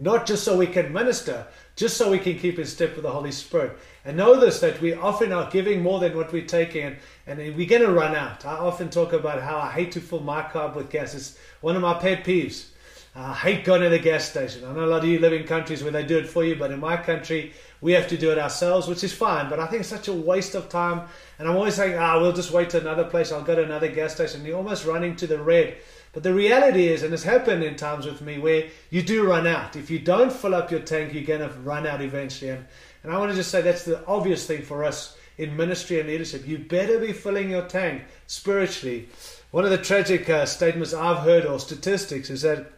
not 0.01 0.25
just 0.25 0.43
so 0.43 0.57
we 0.57 0.65
can 0.65 0.91
minister, 0.91 1.45
just 1.75 1.95
so 1.95 2.09
we 2.09 2.17
can 2.17 2.37
keep 2.37 2.57
in 2.57 2.65
step 2.65 2.95
with 2.95 3.03
the 3.03 3.11
Holy 3.11 3.31
Spirit. 3.31 3.77
And 4.03 4.17
know 4.17 4.39
this 4.39 4.59
that 4.59 4.81
we 4.81 4.95
often 4.95 5.31
are 5.31 5.49
giving 5.49 5.83
more 5.83 5.99
than 5.99 6.17
what 6.17 6.33
we're 6.33 6.45
taking, 6.45 6.97
and, 7.27 7.39
and 7.39 7.55
we're 7.55 7.69
going 7.69 7.83
to 7.83 7.91
run 7.91 8.15
out. 8.15 8.43
I 8.43 8.53
often 8.53 8.89
talk 8.89 9.13
about 9.13 9.43
how 9.43 9.59
I 9.59 9.71
hate 9.71 9.91
to 9.93 10.01
fill 10.01 10.21
my 10.21 10.41
car 10.41 10.71
with 10.71 10.89
gas. 10.89 11.13
It's 11.13 11.37
one 11.61 11.75
of 11.75 11.83
my 11.83 11.93
pet 11.93 12.23
peeves. 12.23 12.69
I 13.13 13.33
hate 13.33 13.63
going 13.63 13.81
to 13.81 13.89
the 13.89 13.99
gas 13.99 14.27
station. 14.27 14.63
I 14.63 14.73
know 14.73 14.85
a 14.85 14.87
lot 14.87 15.03
of 15.03 15.09
you 15.09 15.19
live 15.19 15.33
in 15.33 15.43
countries 15.43 15.83
where 15.83 15.91
they 15.91 16.03
do 16.03 16.17
it 16.17 16.27
for 16.27 16.43
you, 16.43 16.55
but 16.55 16.71
in 16.71 16.79
my 16.79 16.97
country, 16.97 17.53
we 17.81 17.91
have 17.91 18.07
to 18.07 18.17
do 18.17 18.31
it 18.31 18.39
ourselves, 18.39 18.87
which 18.87 19.03
is 19.03 19.13
fine. 19.13 19.49
But 19.49 19.59
I 19.59 19.67
think 19.67 19.81
it's 19.81 19.89
such 19.89 20.07
a 20.07 20.13
waste 20.13 20.55
of 20.55 20.69
time. 20.69 21.09
And 21.37 21.47
I'm 21.47 21.57
always 21.57 21.75
saying, 21.75 21.97
ah, 21.97 22.19
we'll 22.19 22.31
just 22.31 22.51
wait 22.51 22.69
to 22.71 22.79
another 22.79 23.03
place. 23.03 23.31
I'll 23.31 23.43
go 23.43 23.53
to 23.53 23.63
another 23.63 23.89
gas 23.89 24.15
station. 24.15 24.45
You're 24.45 24.57
almost 24.57 24.85
running 24.85 25.15
to 25.17 25.27
the 25.27 25.37
red. 25.37 25.77
But 26.13 26.23
the 26.23 26.33
reality 26.33 26.87
is, 26.87 27.03
and 27.03 27.13
it's 27.13 27.23
happened 27.23 27.63
in 27.63 27.75
times 27.75 28.05
with 28.05 28.21
me, 28.21 28.37
where 28.37 28.67
you 28.89 29.01
do 29.01 29.25
run 29.25 29.47
out. 29.47 29.75
If 29.75 29.89
you 29.89 29.99
don't 29.99 30.31
fill 30.31 30.53
up 30.53 30.69
your 30.69 30.81
tank, 30.81 31.13
you're 31.13 31.23
going 31.23 31.47
to 31.47 31.55
run 31.59 31.87
out 31.87 32.01
eventually. 32.01 32.51
And, 32.51 32.65
and 33.03 33.13
I 33.13 33.17
want 33.17 33.31
to 33.31 33.37
just 33.37 33.49
say 33.49 33.61
that's 33.61 33.85
the 33.85 34.05
obvious 34.05 34.45
thing 34.45 34.61
for 34.61 34.83
us 34.83 35.17
in 35.37 35.55
ministry 35.55 35.99
and 35.99 36.09
leadership. 36.09 36.45
You 36.45 36.57
better 36.57 36.99
be 36.99 37.13
filling 37.13 37.49
your 37.49 37.65
tank 37.65 38.03
spiritually. 38.27 39.07
One 39.51 39.63
of 39.63 39.71
the 39.71 39.77
tragic 39.77 40.29
uh, 40.29 40.45
statements 40.45 40.93
I've 40.93 41.19
heard 41.19 41.45
or 41.45 41.59
statistics 41.59 42.29
is 42.29 42.41
that 42.41 42.71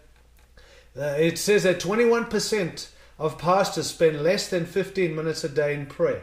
uh, 0.97 1.15
it 1.17 1.39
says 1.39 1.63
that 1.63 1.79
21% 1.79 2.87
of 3.17 3.37
pastors 3.37 3.87
spend 3.87 4.21
less 4.21 4.49
than 4.49 4.65
15 4.65 5.15
minutes 5.15 5.43
a 5.43 5.49
day 5.49 5.73
in 5.73 5.87
prayer, 5.87 6.21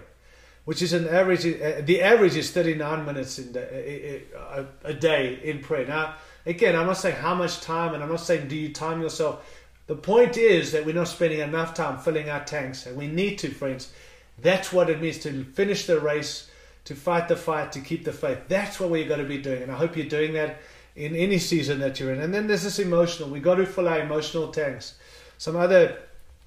which 0.65 0.81
is 0.81 0.93
an 0.93 1.09
average. 1.09 1.45
Uh, 1.45 1.83
the 1.83 2.03
average 2.03 2.37
is 2.37 2.53
39 2.53 3.05
minutes 3.05 3.39
in 3.39 3.53
the, 3.53 4.23
uh, 4.37 4.65
a, 4.85 4.91
a 4.91 4.95
day 4.95 5.41
in 5.43 5.61
prayer. 5.61 5.87
Now, 5.87 6.15
again, 6.47 6.77
I'm 6.77 6.87
not 6.87 6.97
saying 6.97 7.17
how 7.17 7.35
much 7.35 7.61
time, 7.61 7.95
and 7.95 8.03
I'm 8.03 8.09
not 8.09 8.21
saying 8.21 8.49
do 8.49 8.57
you 8.57 8.73
time 8.73 9.01
yourself. 9.01 9.45
The 9.87 9.97
point 9.97 10.37
is 10.37 10.73
that 10.73 10.85
we're 10.85 10.95
not 10.95 11.09
spending 11.09 11.41
enough 11.41 11.75
time 11.75 11.99
filling 11.99 12.31
our 12.31 12.45
tanks, 12.45 12.87
and 12.87 12.97
we 12.97 13.07
need 13.09 13.39
to, 13.39 13.51
friends. 13.51 13.93
That's 14.41 14.73
what 14.73 14.89
it 14.89 15.01
means 15.01 15.19
to 15.19 15.45
finish 15.45 15.87
the 15.87 16.01
race, 16.01 16.49
to 16.85 16.95
fight 16.95 17.29
the 17.29 17.37
fight, 17.37 17.73
to 17.73 17.81
keep 17.81 18.05
the 18.05 18.13
faith. 18.13 18.39
That's 18.49 18.81
what 18.81 18.91
we've 18.91 19.09
got 19.09 19.17
to 19.17 19.25
be 19.25 19.39
doing, 19.39 19.63
and 19.63 19.73
I 19.73 19.77
hope 19.77 19.97
you're 19.97 20.07
doing 20.07 20.33
that 20.35 20.61
in 20.97 21.15
any 21.15 21.39
season 21.39 21.81
that 21.81 22.01
you're 22.01 22.13
in. 22.13 22.21
And 22.21 22.33
then 22.33 22.47
there's 22.47 22.63
this 22.63 22.79
emotional. 22.79 23.29
We've 23.29 23.43
got 23.43 23.57
to 23.57 23.67
fill 23.67 23.89
our 23.89 24.01
emotional 24.01 24.49
tanks. 24.49 24.95
Some 25.39 25.57
other 25.57 25.99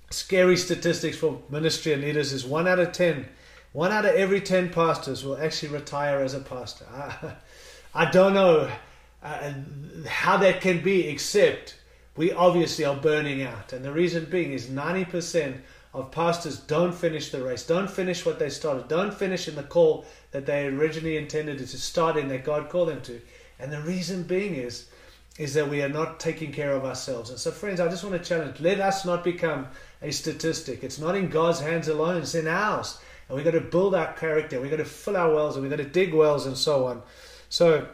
scary 0.09 0.57
statistics 0.57 1.17
for 1.17 1.41
ministry 1.49 1.93
and 1.93 2.03
leaders 2.03 2.33
is 2.33 2.45
one 2.45 2.67
out 2.67 2.79
of 2.79 2.91
ten, 2.91 3.25
one 3.71 3.91
out 3.91 4.05
of 4.05 4.15
every 4.15 4.41
ten 4.41 4.69
pastors 4.69 5.23
will 5.23 5.37
actually 5.37 5.69
retire 5.69 6.19
as 6.19 6.33
a 6.33 6.39
pastor. 6.39 6.85
I, 6.93 7.33
I 8.05 8.09
don't 8.09 8.33
know 8.33 8.69
uh, 9.23 9.53
how 10.05 10.37
that 10.37 10.61
can 10.61 10.83
be, 10.83 11.07
except 11.07 11.75
we 12.15 12.31
obviously 12.31 12.85
are 12.85 12.95
burning 12.95 13.41
out. 13.41 13.73
And 13.73 13.83
the 13.83 13.91
reason 13.91 14.25
being 14.25 14.51
is 14.51 14.67
90% 14.67 15.61
of 15.93 16.11
pastors 16.11 16.59
don't 16.59 16.93
finish 16.93 17.31
the 17.31 17.43
race, 17.43 17.65
don't 17.65 17.89
finish 17.89 18.25
what 18.25 18.37
they 18.37 18.49
started, 18.49 18.87
don't 18.87 19.13
finish 19.13 19.47
in 19.47 19.55
the 19.55 19.63
call 19.63 20.05
that 20.31 20.45
they 20.45 20.65
originally 20.65 21.17
intended 21.17 21.59
to 21.59 21.67
start 21.67 22.17
in, 22.17 22.27
that 22.27 22.43
God 22.43 22.69
called 22.69 22.89
them 22.89 23.01
to. 23.01 23.21
And 23.59 23.71
the 23.71 23.81
reason 23.81 24.23
being 24.23 24.55
is, 24.55 24.87
is 25.39 25.53
that 25.53 25.69
we 25.69 25.81
are 25.81 25.89
not 25.89 26.19
taking 26.19 26.51
care 26.51 26.73
of 26.73 26.85
ourselves. 26.85 27.29
And 27.29 27.39
so, 27.39 27.49
friends, 27.49 27.79
I 27.79 27.87
just 27.87 28.03
want 28.03 28.21
to 28.21 28.27
challenge 28.27 28.59
let 28.59 28.79
us 28.79 29.05
not 29.05 29.23
become 29.23 29.67
a 30.01 30.11
statistic. 30.11 30.83
It's 30.83 30.99
not 30.99 31.15
in 31.15 31.29
God's 31.29 31.59
hands 31.59 31.87
alone, 31.87 32.17
it's 32.17 32.35
in 32.35 32.47
ours. 32.47 32.99
And 33.27 33.35
we've 33.35 33.45
got 33.45 33.51
to 33.51 33.61
build 33.61 33.95
our 33.95 34.13
character, 34.13 34.59
we've 34.59 34.69
got 34.69 34.77
to 34.77 34.85
fill 34.85 35.17
our 35.17 35.33
wells, 35.33 35.55
and 35.55 35.63
we've 35.63 35.71
got 35.71 35.83
to 35.83 35.89
dig 35.89 36.13
wells, 36.13 36.45
and 36.45 36.57
so 36.57 36.87
on. 36.87 37.01
So, 37.49 37.87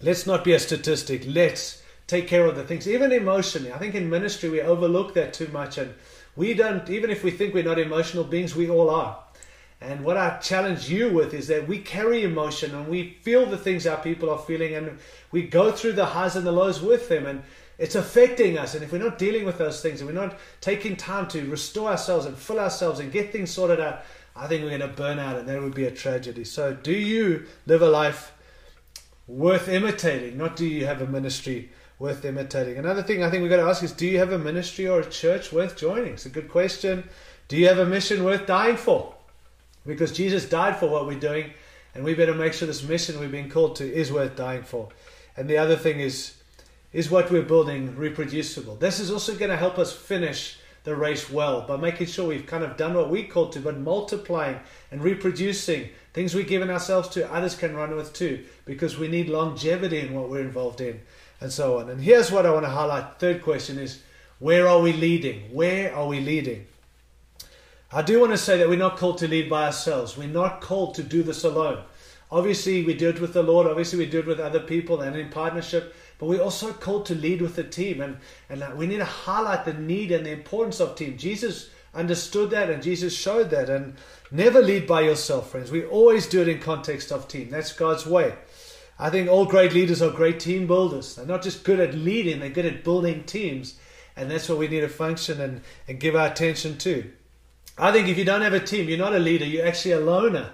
let's 0.00 0.26
not 0.26 0.44
be 0.44 0.52
a 0.52 0.58
statistic. 0.58 1.24
Let's 1.26 1.82
take 2.06 2.28
care 2.28 2.46
of 2.46 2.56
the 2.56 2.64
things, 2.64 2.88
even 2.88 3.12
emotionally. 3.12 3.72
I 3.72 3.78
think 3.78 3.94
in 3.94 4.10
ministry 4.10 4.50
we 4.50 4.60
overlook 4.60 5.14
that 5.14 5.32
too 5.32 5.48
much. 5.48 5.78
And 5.78 5.94
we 6.36 6.54
don't, 6.54 6.88
even 6.90 7.10
if 7.10 7.24
we 7.24 7.30
think 7.30 7.54
we're 7.54 7.64
not 7.64 7.78
emotional 7.78 8.24
beings, 8.24 8.54
we 8.54 8.68
all 8.68 8.90
are. 8.90 9.18
And 9.80 10.04
what 10.04 10.16
I 10.16 10.38
challenge 10.38 10.88
you 10.88 11.12
with 11.12 11.34
is 11.34 11.48
that 11.48 11.68
we 11.68 11.78
carry 11.78 12.22
emotion 12.22 12.74
and 12.74 12.88
we 12.88 13.18
feel 13.22 13.44
the 13.44 13.58
things 13.58 13.86
our 13.86 14.00
people 14.00 14.30
are 14.30 14.38
feeling 14.38 14.74
and 14.74 14.98
we 15.30 15.42
go 15.42 15.72
through 15.72 15.92
the 15.92 16.06
highs 16.06 16.36
and 16.36 16.46
the 16.46 16.52
lows 16.52 16.80
with 16.80 17.08
them 17.08 17.26
and 17.26 17.42
it's 17.76 17.94
affecting 17.94 18.56
us. 18.56 18.74
And 18.74 18.82
if 18.82 18.92
we're 18.92 18.98
not 18.98 19.18
dealing 19.18 19.44
with 19.44 19.58
those 19.58 19.82
things 19.82 20.00
and 20.00 20.08
we're 20.08 20.14
not 20.14 20.38
taking 20.60 20.96
time 20.96 21.26
to 21.28 21.44
restore 21.50 21.90
ourselves 21.90 22.24
and 22.24 22.36
fill 22.36 22.60
ourselves 22.60 23.00
and 23.00 23.12
get 23.12 23.32
things 23.32 23.50
sorted 23.50 23.80
out, 23.80 24.02
I 24.36 24.46
think 24.46 24.62
we're 24.62 24.76
going 24.76 24.80
to 24.80 24.88
burn 24.88 25.18
out 25.18 25.36
and 25.36 25.48
that 25.48 25.60
would 25.60 25.74
be 25.74 25.84
a 25.84 25.90
tragedy. 25.90 26.44
So, 26.44 26.72
do 26.72 26.92
you 26.92 27.46
live 27.66 27.82
a 27.82 27.88
life 27.88 28.32
worth 29.26 29.68
imitating? 29.68 30.36
Not 30.36 30.56
do 30.56 30.66
you 30.66 30.86
have 30.86 31.00
a 31.00 31.06
ministry 31.06 31.70
worth 31.98 32.24
imitating? 32.24 32.76
Another 32.76 33.02
thing 33.02 33.22
I 33.22 33.30
think 33.30 33.42
we've 33.42 33.50
got 33.50 33.56
to 33.56 33.68
ask 33.68 33.82
is 33.82 33.92
do 33.92 34.06
you 34.06 34.18
have 34.18 34.32
a 34.32 34.38
ministry 34.38 34.86
or 34.86 35.00
a 35.00 35.10
church 35.10 35.52
worth 35.52 35.76
joining? 35.76 36.14
It's 36.14 36.26
a 36.26 36.30
good 36.30 36.50
question. 36.50 37.04
Do 37.48 37.56
you 37.56 37.68
have 37.68 37.78
a 37.78 37.86
mission 37.86 38.24
worth 38.24 38.46
dying 38.46 38.76
for? 38.76 39.14
Because 39.86 40.12
Jesus 40.12 40.48
died 40.48 40.76
for 40.78 40.88
what 40.88 41.06
we're 41.06 41.18
doing, 41.18 41.52
and 41.94 42.04
we 42.04 42.14
better 42.14 42.34
make 42.34 42.54
sure 42.54 42.66
this 42.66 42.82
mission 42.82 43.20
we've 43.20 43.30
been 43.30 43.50
called 43.50 43.76
to 43.76 43.92
is 43.92 44.10
worth 44.10 44.34
dying 44.34 44.62
for. 44.62 44.88
And 45.36 45.48
the 45.48 45.58
other 45.58 45.76
thing 45.76 46.00
is, 46.00 46.34
is 46.92 47.10
what 47.10 47.30
we're 47.30 47.42
building 47.42 47.94
reproducible? 47.96 48.76
This 48.76 48.98
is 48.98 49.10
also 49.10 49.34
going 49.34 49.50
to 49.50 49.56
help 49.56 49.78
us 49.78 49.92
finish 49.92 50.58
the 50.84 50.94
race 50.94 51.30
well 51.30 51.62
by 51.62 51.76
making 51.76 52.06
sure 52.06 52.28
we've 52.28 52.46
kind 52.46 52.62
of 52.62 52.76
done 52.76 52.94
what 52.94 53.10
we 53.10 53.24
called 53.24 53.52
to, 53.52 53.60
but 53.60 53.78
multiplying 53.78 54.60
and 54.90 55.02
reproducing 55.02 55.90
things 56.14 56.34
we've 56.34 56.48
given 56.48 56.70
ourselves 56.70 57.08
to, 57.10 57.30
others 57.32 57.54
can 57.54 57.76
run 57.76 57.94
with 57.94 58.14
too, 58.14 58.44
because 58.64 58.96
we 58.96 59.08
need 59.08 59.28
longevity 59.28 60.00
in 60.00 60.14
what 60.14 60.30
we're 60.30 60.40
involved 60.40 60.80
in, 60.80 61.00
and 61.40 61.52
so 61.52 61.78
on. 61.78 61.90
And 61.90 62.00
here's 62.00 62.32
what 62.32 62.46
I 62.46 62.50
want 62.50 62.64
to 62.64 62.70
highlight. 62.70 63.18
Third 63.18 63.42
question 63.42 63.78
is, 63.78 64.02
where 64.38 64.66
are 64.66 64.80
we 64.80 64.92
leading? 64.92 65.52
Where 65.52 65.94
are 65.94 66.06
we 66.06 66.20
leading? 66.20 66.66
I 67.92 68.02
do 68.02 68.18
want 68.18 68.32
to 68.32 68.38
say 68.38 68.58
that 68.58 68.68
we're 68.68 68.76
not 68.76 68.96
called 68.96 69.18
to 69.18 69.28
lead 69.28 69.48
by 69.48 69.66
ourselves. 69.66 70.16
We're 70.16 70.26
not 70.26 70.60
called 70.60 70.94
to 70.96 71.02
do 71.02 71.22
this 71.22 71.44
alone. 71.44 71.84
Obviously, 72.30 72.84
we 72.84 72.94
do 72.94 73.10
it 73.10 73.20
with 73.20 73.32
the 73.32 73.42
Lord. 73.42 73.68
Obviously, 73.68 73.98
we 73.98 74.06
do 74.06 74.18
it 74.18 74.26
with 74.26 74.40
other 74.40 74.58
people 74.58 75.00
and 75.00 75.14
in 75.14 75.28
partnership. 75.28 75.94
But 76.18 76.26
we're 76.26 76.42
also 76.42 76.72
called 76.72 77.06
to 77.06 77.14
lead 77.14 77.40
with 77.40 77.54
the 77.54 77.62
team. 77.62 78.00
And, 78.00 78.16
and 78.48 78.62
uh, 78.62 78.72
we 78.74 78.88
need 78.88 78.96
to 78.96 79.04
highlight 79.04 79.64
the 79.64 79.74
need 79.74 80.10
and 80.10 80.26
the 80.26 80.32
importance 80.32 80.80
of 80.80 80.96
team. 80.96 81.16
Jesus 81.16 81.70
understood 81.94 82.50
that 82.50 82.70
and 82.70 82.82
Jesus 82.82 83.16
showed 83.16 83.50
that. 83.50 83.70
And 83.70 83.94
never 84.34 84.60
lead 84.60 84.86
by 84.86 85.02
yourself, 85.02 85.50
friends. 85.50 85.70
We 85.70 85.84
always 85.84 86.26
do 86.26 86.42
it 86.42 86.48
in 86.48 86.58
context 86.58 87.12
of 87.12 87.28
team. 87.28 87.50
That's 87.50 87.72
God's 87.72 88.04
way. 88.04 88.34
I 88.98 89.10
think 89.10 89.28
all 89.28 89.44
great 89.44 89.72
leaders 89.72 90.02
are 90.02 90.10
great 90.10 90.40
team 90.40 90.66
builders. 90.66 91.14
They're 91.14 91.26
not 91.26 91.42
just 91.42 91.64
good 91.64 91.80
at 91.80 91.94
leading, 91.94 92.40
they're 92.40 92.50
good 92.50 92.66
at 92.66 92.84
building 92.84 93.24
teams. 93.24 93.78
And 94.16 94.30
that's 94.30 94.48
what 94.48 94.58
we 94.58 94.68
need 94.68 94.80
to 94.80 94.88
function 94.88 95.40
and, 95.40 95.60
and 95.88 95.98
give 95.98 96.14
our 96.14 96.28
attention 96.28 96.78
to. 96.78 97.10
I 97.76 97.90
think 97.90 98.08
if 98.08 98.16
you 98.16 98.24
don't 98.24 98.42
have 98.42 98.52
a 98.52 98.60
team, 98.60 98.88
you're 98.88 98.98
not 98.98 99.14
a 99.14 99.18
leader, 99.18 99.44
you're 99.44 99.66
actually 99.66 99.92
a 99.92 100.00
loner. 100.00 100.50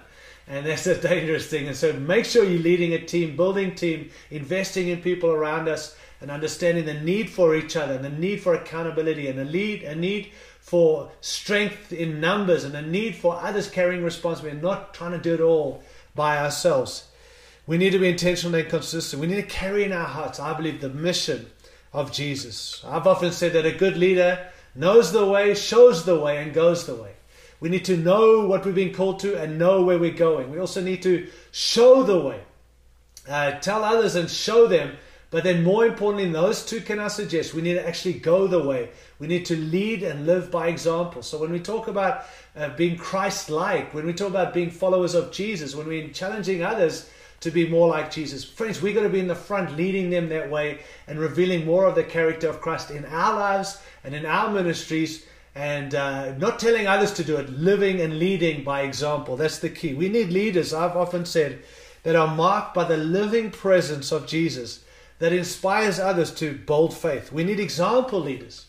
And 0.47 0.65
that's 0.65 0.87
a 0.87 0.99
dangerous 1.09 1.47
thing. 1.47 1.67
And 1.67 1.75
so 1.75 1.93
make 1.93 2.25
sure 2.25 2.43
you're 2.43 2.61
leading 2.61 2.93
a 2.93 3.05
team, 3.05 3.35
building 3.35 3.75
team, 3.75 4.09
investing 4.31 4.87
in 4.87 5.01
people 5.01 5.29
around 5.29 5.67
us, 5.67 5.95
and 6.21 6.31
understanding 6.31 6.85
the 6.85 6.93
need 6.93 7.29
for 7.29 7.55
each 7.55 7.75
other, 7.75 7.95
and 7.95 8.05
the 8.05 8.09
need 8.09 8.41
for 8.41 8.53
accountability, 8.53 9.27
and 9.27 9.39
a 9.39 9.43
lead, 9.43 9.83
a 9.83 9.95
need 9.95 10.31
for 10.59 11.11
strength 11.19 11.91
in 11.91 12.21
numbers, 12.21 12.63
and 12.63 12.75
a 12.75 12.81
need 12.81 13.15
for 13.15 13.35
others 13.41 13.69
carrying 13.69 14.03
responsibility, 14.03 14.55
and 14.55 14.63
not 14.63 14.93
trying 14.93 15.11
to 15.11 15.17
do 15.17 15.33
it 15.33 15.41
all 15.41 15.83
by 16.15 16.37
ourselves. 16.37 17.07
We 17.67 17.77
need 17.77 17.91
to 17.91 17.99
be 17.99 18.09
intentional 18.09 18.55
and 18.55 18.69
consistent. 18.69 19.21
We 19.21 19.27
need 19.27 19.35
to 19.35 19.43
carry 19.43 19.83
in 19.83 19.91
our 19.91 20.05
hearts, 20.05 20.39
I 20.39 20.53
believe, 20.53 20.81
the 20.81 20.89
mission 20.89 21.47
of 21.93 22.11
Jesus. 22.11 22.83
I've 22.87 23.07
often 23.07 23.31
said 23.31 23.53
that 23.53 23.65
a 23.65 23.71
good 23.71 23.97
leader 23.97 24.47
knows 24.75 25.11
the 25.11 25.25
way, 25.25 25.53
shows 25.55 26.05
the 26.05 26.19
way, 26.19 26.37
and 26.37 26.53
goes 26.53 26.85
the 26.85 26.95
way. 26.95 27.13
We 27.59 27.69
need 27.69 27.85
to 27.85 27.97
know 27.97 28.45
what 28.45 28.65
we've 28.65 28.73
been 28.73 28.93
called 28.93 29.19
to 29.19 29.39
and 29.39 29.59
know 29.59 29.83
where 29.83 29.99
we're 29.99 30.11
going. 30.11 30.49
We 30.49 30.59
also 30.59 30.81
need 30.81 31.03
to 31.03 31.27
show 31.51 32.03
the 32.03 32.19
way, 32.19 32.41
uh, 33.29 33.51
tell 33.59 33.83
others 33.83 34.15
and 34.15 34.29
show 34.29 34.67
them. 34.67 34.97
But 35.31 35.45
then, 35.45 35.63
more 35.63 35.85
importantly, 35.85 36.25
in 36.25 36.33
those 36.33 36.65
two 36.65 36.81
can 36.81 36.99
I 36.99 37.07
suggest 37.07 37.53
we 37.53 37.61
need 37.61 37.75
to 37.75 37.87
actually 37.87 38.15
go 38.15 38.47
the 38.47 38.61
way. 38.61 38.89
We 39.17 39.27
need 39.27 39.45
to 39.45 39.55
lead 39.55 40.03
and 40.03 40.25
live 40.25 40.51
by 40.51 40.67
example. 40.67 41.23
So, 41.23 41.37
when 41.37 41.53
we 41.53 41.59
talk 41.59 41.87
about 41.87 42.25
uh, 42.53 42.75
being 42.75 42.97
Christ 42.97 43.49
like, 43.49 43.93
when 43.93 44.05
we 44.05 44.11
talk 44.11 44.27
about 44.27 44.53
being 44.53 44.69
followers 44.69 45.15
of 45.15 45.31
Jesus, 45.31 45.73
when 45.73 45.87
we're 45.87 46.09
challenging 46.09 46.63
others 46.63 47.09
to 47.39 47.49
be 47.49 47.67
more 47.67 47.87
like 47.87 48.11
Jesus, 48.11 48.43
friends, 48.43 48.81
we're 48.81 48.93
going 48.93 49.07
to 49.07 49.11
be 49.11 49.21
in 49.21 49.29
the 49.29 49.33
front 49.33 49.77
leading 49.77 50.09
them 50.09 50.27
that 50.29 50.51
way 50.51 50.79
and 51.07 51.17
revealing 51.17 51.65
more 51.65 51.85
of 51.85 51.95
the 51.95 52.03
character 52.03 52.49
of 52.49 52.59
Christ 52.59 52.91
in 52.91 53.05
our 53.05 53.33
lives 53.33 53.81
and 54.03 54.13
in 54.13 54.25
our 54.25 54.51
ministries 54.51 55.25
and 55.55 55.95
uh, 55.95 56.37
not 56.37 56.59
telling 56.59 56.87
others 56.87 57.13
to 57.13 57.23
do 57.23 57.37
it, 57.37 57.49
living 57.49 58.01
and 58.01 58.19
leading 58.19 58.65
by 58.65 58.81
example. 58.81 59.37
That's 59.37 59.59
the 59.59 59.69
key. 59.69 59.93
We 59.93 60.09
need 60.09 60.29
leaders, 60.29 60.73
I've 60.73 60.97
often 60.97 61.25
said, 61.25 61.63
that 62.03 62.17
are 62.17 62.35
marked 62.35 62.73
by 62.73 62.83
the 62.83 62.97
living 62.97 63.49
presence 63.49 64.11
of 64.11 64.27
Jesus 64.27 64.83
that 65.21 65.31
inspires 65.31 65.99
others 65.99 66.31
to 66.31 66.57
bold 66.65 66.97
faith. 66.97 67.31
We 67.31 67.43
need 67.43 67.59
example 67.59 68.19
leaders. 68.19 68.65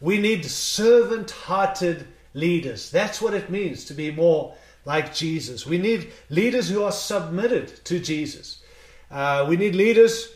We 0.00 0.16
need 0.20 0.44
servant 0.44 1.32
hearted 1.32 2.06
leaders. 2.34 2.88
That's 2.88 3.20
what 3.20 3.34
it 3.34 3.50
means 3.50 3.84
to 3.86 3.94
be 3.94 4.12
more 4.12 4.54
like 4.84 5.12
Jesus. 5.12 5.66
We 5.66 5.76
need 5.76 6.12
leaders 6.30 6.68
who 6.68 6.84
are 6.84 6.92
submitted 6.92 7.84
to 7.84 7.98
Jesus. 7.98 8.62
Uh, 9.10 9.44
we 9.48 9.56
need 9.56 9.74
leaders 9.74 10.28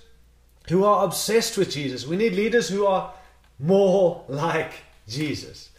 who 0.69 0.83
are 0.83 1.05
obsessed 1.05 1.57
with 1.57 1.71
Jesus. 1.71 2.09
We 2.09 2.17
need 2.17 2.35
leaders 2.35 2.69
who 2.69 2.85
are 2.87 3.15
more 3.61 4.25
like 4.27 4.73
Jesus. 5.07 5.71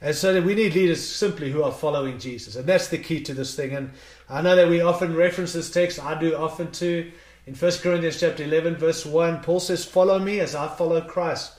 And 0.00 0.16
so 0.16 0.42
we 0.42 0.56
need 0.56 0.74
leaders 0.74 1.04
simply 1.04 1.52
who 1.52 1.62
are 1.62 1.70
following 1.70 2.18
Jesus. 2.18 2.56
And 2.56 2.66
that's 2.66 2.88
the 2.88 2.98
key 2.98 3.20
to 3.20 3.34
this 3.34 3.54
thing. 3.54 3.72
And 3.72 3.92
I 4.28 4.42
know 4.42 4.56
that 4.56 4.68
we 4.68 4.80
often 4.80 5.14
reference 5.14 5.52
this 5.52 5.70
text. 5.70 6.02
I 6.02 6.18
do 6.18 6.34
often 6.34 6.72
too. 6.72 7.12
In 7.48 7.54
1 7.54 7.72
Corinthians 7.78 8.20
chapter 8.20 8.44
11, 8.44 8.76
verse 8.76 9.06
1, 9.06 9.40
Paul 9.40 9.58
says, 9.58 9.82
Follow 9.82 10.18
me 10.18 10.38
as 10.40 10.54
I 10.54 10.68
follow 10.68 11.00
Christ. 11.00 11.54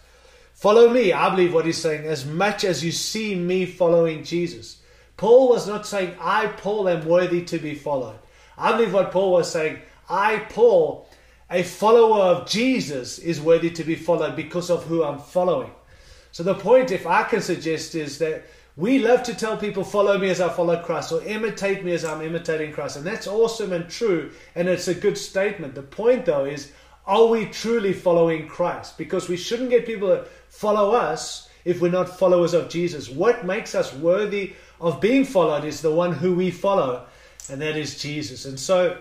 Follow 0.53 0.93
me, 0.93 1.13
I 1.13 1.31
believe 1.31 1.51
what 1.51 1.65
he's 1.65 1.81
saying, 1.81 2.05
as 2.05 2.27
much 2.27 2.63
as 2.63 2.85
you 2.85 2.91
see 2.91 3.33
me 3.33 3.65
following 3.65 4.23
Jesus. 4.23 4.83
Paul 5.17 5.49
was 5.49 5.67
not 5.67 5.87
saying, 5.87 6.15
I, 6.21 6.45
Paul, 6.45 6.87
am 6.89 7.07
worthy 7.07 7.43
to 7.45 7.57
be 7.57 7.73
followed. 7.73 8.19
I 8.55 8.73
believe 8.73 8.93
what 8.93 9.11
Paul 9.11 9.31
was 9.31 9.51
saying, 9.51 9.79
I, 10.07 10.37
Paul, 10.49 11.09
a 11.49 11.63
follower 11.63 12.21
of 12.21 12.47
Jesus, 12.47 13.17
is 13.17 13.41
worthy 13.41 13.71
to 13.71 13.83
be 13.83 13.95
followed 13.95 14.35
because 14.35 14.69
of 14.69 14.83
who 14.83 15.03
I'm 15.03 15.17
following. 15.17 15.71
So 16.31 16.43
the 16.43 16.53
point, 16.53 16.91
if 16.91 17.07
I 17.07 17.23
can 17.23 17.41
suggest, 17.41 17.95
is 17.95 18.19
that 18.19 18.43
we 18.79 18.97
love 18.97 19.23
to 19.23 19.35
tell 19.35 19.57
people, 19.57 19.83
follow 19.83 20.17
me 20.17 20.29
as 20.29 20.39
I 20.39 20.47
follow 20.47 20.81
Christ, 20.81 21.11
or 21.11 21.21
imitate 21.23 21.83
me 21.83 21.91
as 21.91 22.05
I'm 22.05 22.21
imitating 22.21 22.71
Christ. 22.71 22.95
And 22.95 23.05
that's 23.05 23.27
awesome 23.27 23.73
and 23.73 23.89
true, 23.89 24.31
and 24.55 24.69
it's 24.69 24.87
a 24.87 24.95
good 24.95 25.17
statement. 25.17 25.75
The 25.75 25.81
point, 25.81 26.25
though, 26.25 26.45
is 26.45 26.71
are 27.05 27.25
we 27.25 27.45
truly 27.47 27.91
following 27.91 28.47
Christ? 28.47 28.97
Because 28.97 29.27
we 29.27 29.35
shouldn't 29.35 29.69
get 29.69 29.85
people 29.85 30.07
to 30.07 30.25
follow 30.47 30.91
us 30.91 31.49
if 31.65 31.81
we're 31.81 31.91
not 31.91 32.17
followers 32.17 32.53
of 32.53 32.69
Jesus. 32.69 33.09
What 33.09 33.45
makes 33.45 33.75
us 33.75 33.93
worthy 33.93 34.53
of 34.79 35.01
being 35.01 35.25
followed 35.25 35.65
is 35.65 35.81
the 35.81 35.93
one 35.93 36.13
who 36.13 36.33
we 36.33 36.49
follow, 36.49 37.05
and 37.51 37.61
that 37.61 37.75
is 37.75 38.01
Jesus. 38.01 38.45
And 38.45 38.57
so 38.57 38.97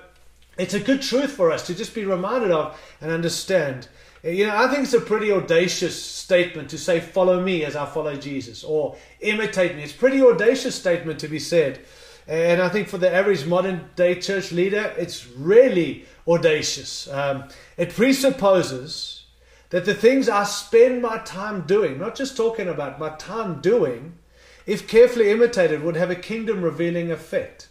it's 0.58 0.74
a 0.74 0.80
good 0.80 1.02
truth 1.02 1.30
for 1.30 1.52
us 1.52 1.64
to 1.68 1.74
just 1.74 1.94
be 1.94 2.04
reminded 2.04 2.50
of 2.50 2.76
and 3.00 3.12
understand 3.12 3.86
you 4.30 4.46
know, 4.46 4.56
I 4.56 4.68
think 4.68 4.84
it's 4.84 4.94
a 4.94 5.00
pretty 5.00 5.30
audacious 5.32 6.02
statement 6.02 6.70
to 6.70 6.78
say, 6.78 7.00
follow 7.00 7.40
me 7.40 7.64
as 7.64 7.76
I 7.76 7.86
follow 7.86 8.16
Jesus, 8.16 8.64
or 8.64 8.96
imitate 9.20 9.76
me. 9.76 9.82
It's 9.82 9.94
a 9.94 9.98
pretty 9.98 10.22
audacious 10.22 10.74
statement 10.74 11.20
to 11.20 11.28
be 11.28 11.38
said. 11.38 11.80
And 12.26 12.60
I 12.60 12.68
think 12.68 12.88
for 12.88 12.98
the 12.98 13.12
average 13.12 13.46
modern 13.46 13.88
day 13.96 14.20
church 14.20 14.52
leader, 14.52 14.92
it's 14.98 15.26
really 15.26 16.04
audacious. 16.26 17.08
Um, 17.08 17.44
it 17.76 17.94
presupposes 17.94 19.24
that 19.70 19.84
the 19.84 19.94
things 19.94 20.28
I 20.28 20.44
spend 20.44 21.02
my 21.02 21.18
time 21.18 21.62
doing, 21.62 21.98
not 21.98 22.14
just 22.14 22.36
talking 22.36 22.68
about, 22.68 22.98
my 22.98 23.10
time 23.10 23.60
doing, 23.60 24.18
if 24.66 24.86
carefully 24.86 25.30
imitated, 25.30 25.82
would 25.82 25.96
have 25.96 26.10
a 26.10 26.16
kingdom 26.16 26.62
revealing 26.62 27.10
effect. 27.10 27.68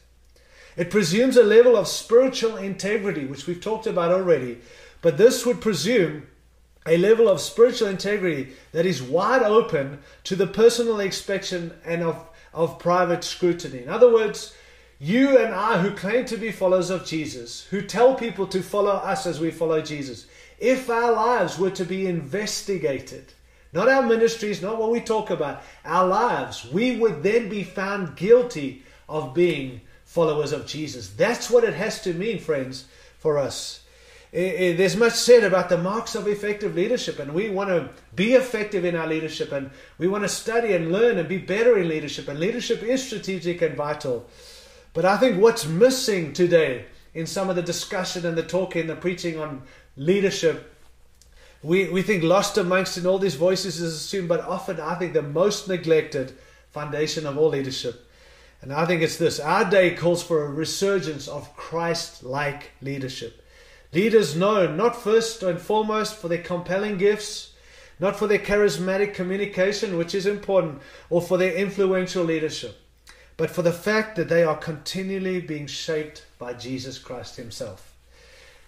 It 0.76 0.92
presumes 0.92 1.38
a 1.38 1.44
level 1.44 1.76
of 1.76 1.88
spiritual 1.88 2.58
integrity, 2.58 3.26
which 3.26 3.48
we've 3.48 3.62
talked 3.62 3.88
about 3.88 4.12
already, 4.12 4.60
but 5.02 5.18
this 5.18 5.46
would 5.46 5.62
presume 5.62 6.28
a 6.88 6.98
level 6.98 7.28
of 7.28 7.42
spiritual 7.42 7.90
integrity 7.90 8.54
that 8.72 8.86
is 8.86 9.04
wide 9.04 9.44
open 9.44 10.00
to 10.24 10.36
the 10.36 10.48
personal 10.48 11.00
inspection 11.00 11.74
and 11.86 12.02
of, 12.02 12.30
of 12.54 12.80
private 12.80 13.24
scrutiny. 13.24 13.84
In 13.84 13.90
other 13.90 14.12
words, 14.12 14.56
you 15.00 15.38
and 15.38 15.54
I, 15.54 15.78
who 15.78 15.92
claim 15.92 16.26
to 16.26 16.38
be 16.38 16.52
followers 16.52 16.90
of 16.90 17.06
Jesus, 17.06 17.66
who 17.66 17.82
tell 17.82 18.16
people 18.16 18.48
to 18.48 18.64
follow 18.64 18.94
us 18.94 19.28
as 19.28 19.40
we 19.40 19.52
follow 19.52 19.82
Jesus, 19.82 20.26
if 20.58 20.90
our 20.90 21.12
lives 21.12 21.60
were 21.60 21.70
to 21.72 21.86
be 21.86 22.08
investigated, 22.08 23.34
not 23.74 23.90
our 23.90 24.02
ministries, 24.02 24.62
not 24.62 24.80
what 24.80 24.92
we 24.92 25.02
talk 25.02 25.30
about, 25.30 25.62
our 25.86 26.08
lives, 26.08 26.68
we 26.72 26.96
would 26.98 27.22
then 27.22 27.48
be 27.50 27.64
found 27.64 28.16
guilty 28.16 28.84
of 29.08 29.36
being 29.36 29.82
followers 30.06 30.52
of 30.52 30.66
Jesus. 30.66 31.10
That's 31.10 31.50
what 31.52 31.64
it 31.64 31.76
has 31.76 32.02
to 32.04 32.14
mean, 32.14 32.40
friends, 32.40 32.86
for 33.20 33.38
us. 33.38 33.82
Eh, 34.34 34.72
eh, 34.72 34.76
there's 34.76 34.98
much 34.98 35.14
said 35.14 35.44
about 35.44 35.70
the 35.70 35.78
marks 35.78 36.14
of 36.14 36.28
effective 36.28 36.76
leadership, 36.76 37.18
and 37.20 37.34
we 37.34 37.50
want 37.50 37.70
to 37.70 37.90
be 38.14 38.34
effective 38.34 38.84
in 38.84 38.96
our 38.96 39.08
leadership, 39.08 39.54
and 39.54 39.70
we 39.98 40.08
want 40.08 40.24
to 40.24 40.30
study 40.30 40.74
and 40.74 40.92
learn 40.92 41.18
and 41.18 41.30
be 41.30 41.38
better 41.38 41.78
in 41.78 41.88
leadership. 41.88 42.28
And 42.28 42.40
leadership 42.40 42.84
is 42.84 43.06
strategic 43.06 43.62
and 43.62 43.76
vital. 43.76 44.28
But 44.94 45.06
I 45.06 45.18
think 45.18 45.42
what's 45.42 45.66
missing 45.66 46.34
today 46.34 46.86
in 47.14 47.26
some 47.26 47.50
of 47.50 47.56
the 47.56 47.62
discussion 47.62 48.26
and 48.26 48.38
the 48.38 48.44
talking 48.44 48.82
and 48.82 48.90
the 48.90 48.96
preaching 48.96 49.40
on 49.40 49.64
leadership, 49.96 50.74
we, 51.64 51.90
we 51.90 52.02
think 52.02 52.24
lost 52.24 52.58
amongst 52.58 52.98
in 52.98 53.08
all 53.08 53.20
these 53.20 53.36
voices 53.36 53.80
is 53.80 53.94
assumed, 53.96 54.28
but 54.28 54.42
often 54.42 54.80
I 54.80 54.96
think 54.96 55.14
the 55.14 55.22
most 55.22 55.70
neglected 55.70 56.38
foundation 56.72 57.26
of 57.26 57.38
all 57.38 57.50
leadership. 57.50 58.06
And 58.62 58.74
I 58.74 58.86
think 58.86 59.02
it's 59.02 59.18
this 59.18 59.40
our 59.40 59.70
day 59.70 59.96
calls 59.96 60.22
for 60.22 60.44
a 60.44 60.50
resurgence 60.50 61.28
of 61.28 61.56
Christ 61.56 62.24
like 62.24 62.72
leadership. 62.82 63.42
Leaders 63.94 64.36
known 64.36 64.76
not 64.76 65.02
first 65.02 65.44
and 65.44 65.60
foremost 65.60 66.16
for 66.16 66.28
their 66.28 66.42
compelling 66.42 66.98
gifts, 66.98 67.54
not 68.00 68.16
for 68.16 68.28
their 68.28 68.40
charismatic 68.40 69.14
communication, 69.14 69.98
which 69.98 70.14
is 70.14 70.26
important, 70.26 70.82
or 71.10 71.22
for 71.22 71.38
their 71.38 71.56
influential 71.56 72.24
leadership, 72.24 72.78
but 73.38 73.50
for 73.50 73.62
the 73.62 73.72
fact 73.72 74.16
that 74.16 74.30
they 74.30 74.44
are 74.44 74.58
continually 74.58 75.40
being 75.40 75.68
shaped 75.68 76.26
by 76.38 76.54
Jesus 76.54 77.00
Christ 77.00 77.38
Himself. 77.38 77.96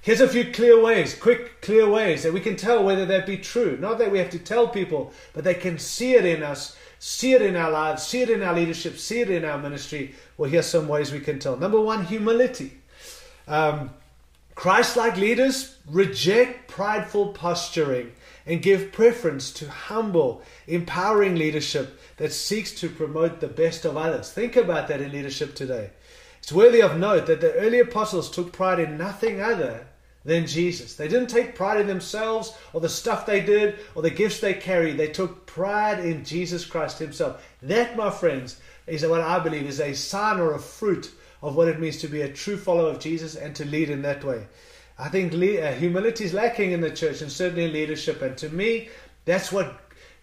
Here's 0.01 0.21
a 0.21 0.29
few 0.29 0.51
clear 0.53 0.81
ways, 0.81 1.13
quick, 1.13 1.61
clear 1.61 1.87
ways 1.89 2.23
that 2.23 2.31
we 2.31 2.39
can 2.39 2.55
tell 2.55 2.83
whether 2.83 3.05
that 3.05 3.25
be 3.25 3.37
true. 3.37 3.77
Not 3.79 3.97
that 3.97 4.11
we 4.11 4.19
have 4.19 4.29
to 4.29 4.39
tell 4.39 4.69
people, 4.69 5.11
but 5.33 5.43
they 5.43 5.53
can 5.53 5.77
see 5.77 6.13
it 6.13 6.25
in 6.25 6.41
us, 6.41 6.77
see 6.99 7.33
it 7.33 7.41
in 7.41 7.57
our 7.57 7.69
lives, 7.69 8.03
see 8.03 8.21
it 8.21 8.29
in 8.29 8.41
our 8.41 8.55
leadership, 8.55 8.97
see 8.97 9.19
it 9.19 9.29
in 9.29 9.43
our 9.43 9.57
ministry. 9.57 10.15
Well, 10.37 10.49
here's 10.49 10.67
some 10.67 10.87
ways 10.87 11.11
we 11.11 11.19
can 11.19 11.37
tell. 11.37 11.57
Number 11.57 11.81
one, 11.81 12.05
humility. 12.05 12.77
Um, 13.45 13.89
Christ 14.59 14.97
like 14.97 15.15
leaders 15.15 15.77
reject 15.89 16.67
prideful 16.67 17.29
posturing 17.29 18.11
and 18.45 18.61
give 18.61 18.91
preference 18.91 19.53
to 19.53 19.69
humble, 19.69 20.41
empowering 20.67 21.35
leadership 21.35 21.97
that 22.17 22.33
seeks 22.33 22.73
to 22.81 22.89
promote 22.89 23.39
the 23.39 23.47
best 23.47 23.85
of 23.85 23.95
others. 23.95 24.33
Think 24.33 24.57
about 24.57 24.89
that 24.89 24.99
in 24.99 25.13
leadership 25.13 25.55
today. 25.55 25.91
It's 26.39 26.51
worthy 26.51 26.81
of 26.81 26.97
note 26.97 27.25
that 27.27 27.39
the 27.39 27.53
early 27.53 27.79
apostles 27.79 28.29
took 28.29 28.51
pride 28.51 28.79
in 28.79 28.97
nothing 28.97 29.39
other 29.39 29.87
than 30.25 30.45
Jesus. 30.45 30.93
They 30.95 31.07
didn't 31.07 31.29
take 31.29 31.55
pride 31.55 31.79
in 31.79 31.87
themselves 31.87 32.53
or 32.73 32.81
the 32.81 32.89
stuff 32.89 33.25
they 33.25 33.39
did 33.39 33.79
or 33.95 34.01
the 34.01 34.09
gifts 34.09 34.41
they 34.41 34.55
carried. 34.55 34.97
They 34.97 35.07
took 35.07 35.45
pride 35.45 35.99
in 36.03 36.25
Jesus 36.25 36.65
Christ 36.65 36.99
Himself. 36.99 37.41
That, 37.61 37.95
my 37.95 38.09
friends, 38.09 38.59
is 38.87 39.05
what 39.05 39.21
I 39.21 39.39
believe 39.39 39.67
is 39.67 39.79
a 39.79 39.93
sign 39.93 40.37
or 40.37 40.53
a 40.53 40.59
fruit 40.59 41.13
of 41.41 41.55
what 41.55 41.67
it 41.67 41.79
means 41.79 41.97
to 41.97 42.07
be 42.07 42.21
a 42.21 42.31
true 42.31 42.57
follower 42.57 42.89
of 42.89 42.99
Jesus 42.99 43.35
and 43.35 43.55
to 43.55 43.65
lead 43.65 43.89
in 43.89 44.01
that 44.01 44.23
way. 44.23 44.47
I 44.97 45.07
think 45.09 45.33
uh, 45.33 45.71
humility 45.71 46.25
is 46.25 46.33
lacking 46.33 46.71
in 46.71 46.81
the 46.81 46.91
church 46.91 47.21
and 47.21 47.31
certainly 47.31 47.65
in 47.65 47.73
leadership. 47.73 48.21
And 48.21 48.37
to 48.37 48.49
me, 48.49 48.89
that's 49.25 49.51
what 49.51 49.79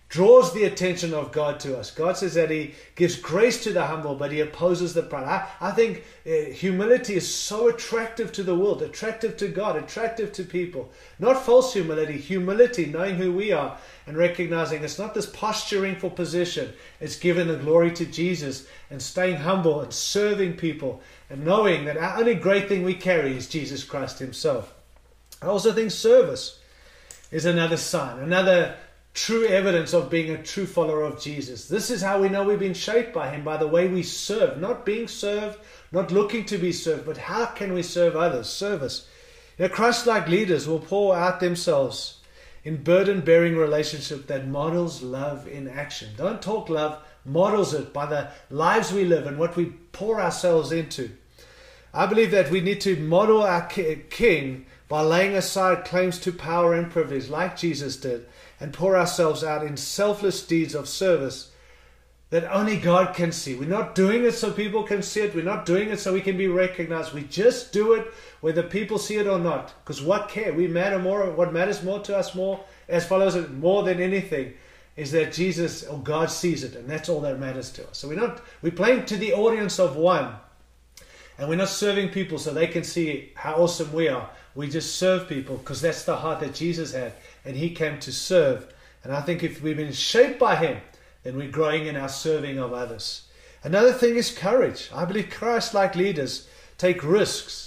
draws 0.09 0.55
the 0.55 0.65
attention 0.65 1.13
of 1.13 1.33
God 1.33 1.59
to 1.61 1.77
us. 1.77 1.91
God 1.91 2.17
says 2.17 2.35
that 2.35 2.51
He 2.51 2.75
gives 2.95 3.17
grace 3.17 3.63
to 3.65 3.73
the 3.73 3.87
humble, 3.87 4.15
but 4.15 4.31
He 4.31 4.41
opposes 4.41 4.95
the 4.95 5.03
proud. 5.03 5.25
I, 5.25 5.49
I 5.61 5.73
think 5.73 6.05
uh, 6.25 6.53
humility 6.53 7.15
is 7.15 7.33
so 7.33 7.69
attractive 7.69 8.31
to 8.33 8.45
the 8.45 8.55
world, 8.55 8.83
attractive 8.83 9.37
to 9.39 9.49
God, 9.49 9.75
attractive 9.75 10.33
to 10.35 10.45
people. 10.45 10.91
Not 11.19 11.45
false 11.45 11.73
humility, 11.73 12.19
humility, 12.19 12.87
knowing 12.87 13.17
who 13.17 13.33
we 13.33 13.51
are 13.51 13.79
and 14.07 14.17
recognizing 14.17 14.85
it's 14.85 14.99
not 14.99 15.15
this 15.15 15.27
posturing 15.27 15.97
for 15.97 16.11
position, 16.11 16.73
it's 17.01 17.19
giving 17.19 17.49
the 17.49 17.57
glory 17.57 17.91
to 17.93 18.07
Jesus 18.07 18.69
and 18.91 19.03
staying 19.03 19.37
humble 19.37 19.81
and 19.81 19.93
serving 19.93 20.57
people 20.57 21.01
and 21.29 21.45
knowing 21.45 21.85
that 21.87 21.97
our 21.97 22.21
only 22.21 22.37
great 22.37 22.69
thing 22.69 22.85
we 22.85 22.95
carry 22.95 23.37
is 23.37 23.49
Jesus 23.49 23.83
Christ 23.83 24.21
Himself. 24.21 24.73
I 25.43 25.47
also 25.47 25.73
think 25.73 25.91
service 25.91 26.61
is 27.33 27.45
another 27.45 27.77
sign, 27.77 28.21
another 28.21 28.77
true 29.17 29.47
evidence 29.47 29.95
of 29.95 30.11
being 30.11 30.31
a 30.31 30.43
true 30.43 30.67
follower 30.67 31.03
of 31.03 31.19
Jesus. 31.19 31.69
This 31.69 31.91
is 31.91 32.03
how 32.03 32.21
we 32.21 32.29
know 32.29 32.45
we've 32.45 32.59
been 32.59 32.75
shaped 32.75 33.15
by 33.15 33.31
Him, 33.31 33.43
by 33.43 33.57
the 33.57 33.67
way 33.67 33.89
we 33.89 34.03
serve, 34.03 34.61
not 34.61 34.85
being 34.85 35.09
served, 35.09 35.59
not 35.91 36.13
looking 36.13 36.45
to 36.45 36.59
be 36.59 36.71
served, 36.71 37.07
but 37.07 37.17
how 37.17 37.47
can 37.47 37.73
we 37.73 37.83
serve 37.83 38.15
others? 38.15 38.47
Service. 38.47 39.09
You 39.59 39.65
know, 39.65 39.75
Christ 39.75 40.07
like 40.07 40.29
leaders 40.29 40.69
will 40.69 40.81
pour 40.81 41.17
out 41.17 41.41
themselves 41.41 42.21
in 42.63 42.83
burden 42.83 43.23
bearing 43.23 43.57
relationship 43.57 44.27
that 44.27 44.49
models 44.49 45.03
love 45.03 45.49
in 45.49 45.67
action. 45.67 46.11
Don't 46.19 46.43
talk 46.43 46.69
love, 46.69 47.03
models 47.25 47.73
it 47.73 47.95
by 47.95 48.05
the 48.05 48.29
lives 48.51 48.93
we 48.93 49.07
live 49.07 49.27
and 49.27 49.39
what 49.39 49.57
we 49.57 49.67
pour 49.93 50.21
ourselves 50.21 50.73
into. 50.73 51.11
I 51.95 52.05
believe 52.05 52.33
that 52.33 52.51
we 52.51 52.61
need 52.61 52.83
to 52.83 52.97
model 52.97 53.43
our 53.43 53.67
King 53.67 54.67
by 54.89 55.01
laying 55.01 55.35
aside 55.35 55.87
claims 55.87 56.19
to 56.19 56.33
power 56.33 56.75
and 56.75 56.91
privilege, 56.91 57.31
like 57.31 57.57
Jesus 57.57 57.97
did, 57.97 58.27
and 58.61 58.73
pour 58.73 58.97
ourselves 58.97 59.45
out 59.45 59.65
in 59.65 59.77
selfless 59.77 60.47
deeds 60.47 60.75
of 60.75 60.89
service 60.89 61.51
that 62.31 62.45
only 62.53 62.77
God 62.77 63.15
can 63.15 63.31
see. 63.31 63.55
We're 63.55 63.69
not 63.69 63.95
doing 63.95 64.25
it 64.25 64.33
so 64.33 64.51
people 64.51 64.83
can 64.83 65.03
see 65.03 65.21
it. 65.21 65.35
We're 65.35 65.45
not 65.45 65.65
doing 65.65 65.91
it 65.91 66.01
so 66.01 66.13
we 66.13 66.21
can 66.21 66.37
be 66.37 66.49
recognized. 66.49 67.13
We 67.13 67.23
just 67.23 67.73
do 67.73 67.93
it 67.93 68.13
whether 68.41 68.63
people 68.63 68.99
see 68.99 69.17
it 69.17 69.29
or 69.29 69.39
not. 69.39 69.75
Because 69.85 70.03
what 70.03 70.29
care? 70.29 70.53
We 70.53 70.67
matter 70.67 70.99
more. 70.99 71.31
What 71.31 71.53
matters 71.53 71.85
more 71.85 72.01
to 72.01 72.17
us 72.17 72.35
more 72.35 72.65
as 72.89 73.07
follows 73.07 73.49
more 73.51 73.85
than 73.85 74.01
anything 74.01 74.55
is 74.97 75.13
that 75.13 75.33
Jesus 75.33 75.85
or 75.85 75.99
God 75.99 76.31
sees 76.31 76.65
it, 76.65 76.75
and 76.75 76.89
that's 76.89 77.09
all 77.09 77.21
that 77.21 77.39
matters 77.39 77.71
to 77.73 77.87
us. 77.89 77.99
So 77.99 78.09
we're 78.09 78.19
not 78.19 78.43
we're 78.63 78.73
playing 78.73 79.05
to 79.07 79.17
the 79.17 79.35
audience 79.35 79.79
of 79.79 79.95
one, 79.95 80.35
and 81.39 81.49
we're 81.49 81.57
not 81.57 81.69
serving 81.69 82.11
people 82.11 82.39
so 82.39 82.53
they 82.53 82.67
can 82.67 82.85
see 82.85 83.33
how 83.35 83.55
awesome 83.55 83.93
we 83.93 84.09
are. 84.09 84.31
We 84.55 84.69
just 84.69 84.97
serve 84.97 85.29
people 85.29 85.57
because 85.59 85.81
that's 85.81 86.05
the 86.05 86.17
heart 86.17 86.41
that 86.41 86.55
Jesus 86.55 86.93
had, 86.93 87.13
and 87.45 87.57
He 87.57 87.71
came 87.71 87.99
to 88.01 88.13
serve. 88.13 88.73
And 89.05 89.13
I 89.13 89.21
think 89.21 89.43
if 89.43 89.63
we've 89.63 89.77
been 89.77 89.93
shaped 89.93 90.39
by 90.39 90.57
Him, 90.57 90.81
then 91.23 91.37
we're 91.37 91.51
growing 91.51 91.87
in 91.87 91.97
our 91.97 92.09
serving 92.09 92.59
of 92.59 92.73
others. 92.73 93.23
Another 93.63 93.93
thing 93.93 94.17
is 94.17 94.31
courage. 94.31 94.91
I 94.95 95.05
believe 95.05 95.31
Christ-like 95.31 95.97
leaders 95.97 96.49
take 96.79 97.03
risks 97.03 97.66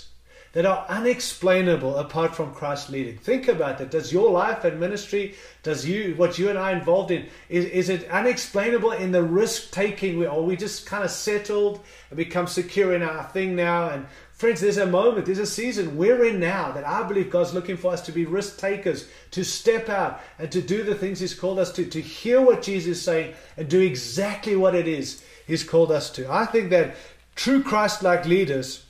that 0.53 0.65
are 0.65 0.85
unexplainable 0.89 1.95
apart 1.97 2.35
from 2.35 2.53
Christ 2.53 2.89
leading. 2.89 3.17
Think 3.17 3.47
about 3.47 3.77
that. 3.77 3.91
Does 3.91 4.12
your 4.12 4.31
life 4.31 4.63
and 4.63 4.79
ministry, 4.79 5.35
does 5.62 5.85
you 5.85 6.15
what 6.15 6.39
you 6.39 6.49
and 6.49 6.57
I 6.57 6.71
are 6.71 6.75
involved 6.75 7.12
in, 7.12 7.27
is, 7.49 7.65
is 7.65 7.89
it 7.89 8.09
unexplainable 8.09 8.91
in 8.91 9.12
the 9.12 9.21
risk 9.21 9.71
taking? 9.71 10.23
Or 10.23 10.29
oh, 10.29 10.43
we 10.43 10.55
just 10.55 10.85
kind 10.85 11.03
of 11.03 11.12
settled 11.12 11.83
and 12.09 12.17
become 12.17 12.47
secure 12.47 12.93
in 12.93 13.03
our 13.03 13.25
thing 13.25 13.55
now? 13.55 13.89
And 13.89 14.07
friends, 14.31 14.59
there's 14.59 14.77
a 14.77 14.88
moment, 14.88 15.27
there's 15.27 15.38
a 15.38 15.45
season 15.45 15.97
we're 15.97 16.25
in 16.25 16.39
now 16.39 16.71
that 16.71 16.88
I 16.88 17.03
believe 17.07 17.29
God's 17.29 17.53
looking 17.53 17.77
for 17.77 17.91
us 17.91 18.01
to 18.03 18.12
be 18.12 18.25
risk 18.25 18.57
takers, 18.57 19.07
to 19.31 19.43
step 19.43 19.88
out 19.88 20.19
and 20.39 20.51
to 20.51 20.62
do 20.62 20.83
the 20.83 20.95
things 20.95 21.19
He's 21.19 21.35
called 21.35 21.59
us 21.59 21.71
to, 21.73 21.85
to 21.85 22.01
hear 22.01 22.41
what 22.41 22.63
Jesus 22.63 22.97
is 22.97 23.03
saying 23.03 23.35
and 23.55 23.69
do 23.69 23.81
exactly 23.81 24.55
what 24.55 24.73
it 24.73 24.88
is 24.88 25.23
He's 25.45 25.63
called 25.63 25.91
us 25.91 26.09
to. 26.12 26.31
I 26.31 26.45
think 26.45 26.71
that 26.71 26.95
true 27.35 27.62
Christ 27.62 28.01
like 28.01 28.25
leaders 28.25 28.85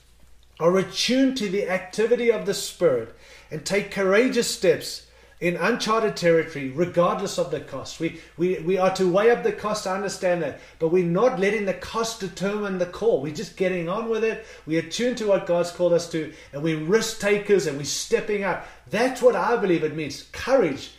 are 0.60 0.78
attuned 0.78 1.38
to 1.38 1.50
the 1.50 1.70
activity 1.70 2.32
of 2.32 2.46
the 2.46 2.54
Spirit 2.54 3.16
and 3.50 3.66
take 3.66 3.92
courageous 3.92 4.50
steps 4.50 5.06
in 5.40 5.56
uncharted 5.56 6.18
territory, 6.18 6.70
regardless 6.70 7.40
of 7.40 7.50
the 7.50 7.62
cost. 7.62 8.00
We, 8.00 8.20
we, 8.36 8.60
we 8.60 8.78
are 8.78 8.94
to 8.96 9.10
weigh 9.10 9.32
up 9.32 9.44
the 9.44 9.54
cost, 9.54 9.88
I 9.88 9.96
understand 9.96 10.44
that, 10.44 10.60
but 10.80 10.90
we're 10.90 11.06
not 11.06 11.40
letting 11.40 11.66
the 11.66 11.76
cost 11.76 12.20
determine 12.20 12.78
the 12.78 12.86
call. 12.86 13.22
We're 13.22 13.34
just 13.34 13.56
getting 13.56 13.88
on 13.88 14.10
with 14.10 14.26
it. 14.26 14.46
We 14.66 14.78
are 14.78 14.82
tuned 14.82 15.18
to 15.20 15.28
what 15.28 15.46
God's 15.46 15.72
called 15.72 15.94
us 15.94 16.10
to, 16.12 16.34
and 16.52 16.62
we're 16.62 16.84
risk 16.84 17.22
takers 17.22 17.68
and 17.68 17.78
we're 17.78 17.86
stepping 17.86 18.44
up. 18.44 18.68
That's 18.90 19.22
what 19.22 19.38
I 19.38 19.56
believe 19.56 19.86
it 19.86 19.96
means 19.96 20.24
courage, 20.34 20.92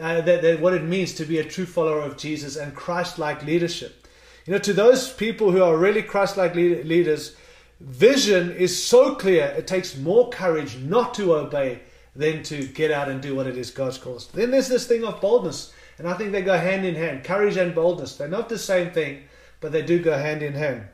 uh, 0.00 0.20
that, 0.20 0.42
that 0.42 0.60
what 0.60 0.74
it 0.74 0.84
means 0.84 1.14
to 1.14 1.24
be 1.24 1.38
a 1.38 1.44
true 1.44 1.66
follower 1.66 2.00
of 2.00 2.16
Jesus 2.16 2.54
and 2.54 2.76
Christ 2.76 3.18
like 3.18 3.44
leadership. 3.44 4.06
You 4.46 4.52
know, 4.52 4.60
to 4.60 4.72
those 4.72 5.12
people 5.12 5.50
who 5.50 5.62
are 5.62 5.76
really 5.76 6.02
Christ 6.02 6.36
like 6.36 6.54
leaders, 6.54 7.34
Vision 7.80 8.50
is 8.52 8.82
so 8.82 9.14
clear, 9.14 9.46
it 9.56 9.66
takes 9.66 9.96
more 9.96 10.30
courage 10.30 10.76
not 10.78 11.14
to 11.14 11.34
obey 11.34 11.80
than 12.16 12.42
to 12.42 12.66
get 12.66 12.90
out 12.90 13.08
and 13.08 13.20
do 13.20 13.36
what 13.36 13.46
it 13.46 13.56
is 13.56 13.70
God's 13.70 13.98
called 13.98 14.16
us. 14.16 14.26
Then 14.26 14.50
there's 14.50 14.68
this 14.68 14.86
thing 14.86 15.04
of 15.04 15.20
boldness, 15.20 15.72
and 15.98 16.08
I 16.08 16.14
think 16.14 16.32
they 16.32 16.42
go 16.42 16.58
hand 16.58 16.84
in 16.84 16.96
hand. 16.96 17.22
Courage 17.22 17.56
and 17.56 17.74
boldness. 17.74 18.16
They're 18.16 18.28
not 18.28 18.48
the 18.48 18.58
same 18.58 18.90
thing, 18.90 19.22
but 19.60 19.70
they 19.70 19.82
do 19.82 20.02
go 20.02 20.18
hand 20.18 20.42
in 20.42 20.54
hand. 20.54 20.88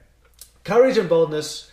Courage 0.64 0.98
and 0.98 1.08
boldness 1.08 1.70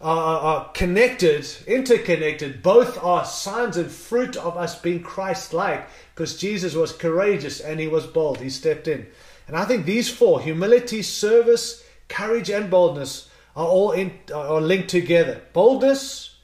are, 0.00 0.38
are 0.38 0.68
connected, 0.72 1.46
interconnected. 1.66 2.62
Both 2.62 3.02
are 3.02 3.24
signs 3.24 3.76
and 3.76 3.90
fruit 3.90 4.36
of 4.36 4.56
us 4.56 4.80
being 4.80 5.02
Christ 5.02 5.52
like, 5.52 5.88
because 6.14 6.38
Jesus 6.38 6.74
was 6.74 6.92
courageous 6.92 7.60
and 7.60 7.80
he 7.80 7.88
was 7.88 8.06
bold. 8.06 8.38
He 8.38 8.50
stepped 8.50 8.86
in. 8.86 9.06
And 9.48 9.56
I 9.56 9.64
think 9.64 9.84
these 9.84 10.08
four 10.08 10.40
humility, 10.40 11.02
service, 11.02 11.84
courage, 12.08 12.50
and 12.50 12.70
boldness 12.70 13.28
are 13.56 13.66
all 13.66 13.92
in, 13.92 14.18
are 14.34 14.60
linked 14.60 14.88
together. 14.88 15.40
Boldness 15.52 16.36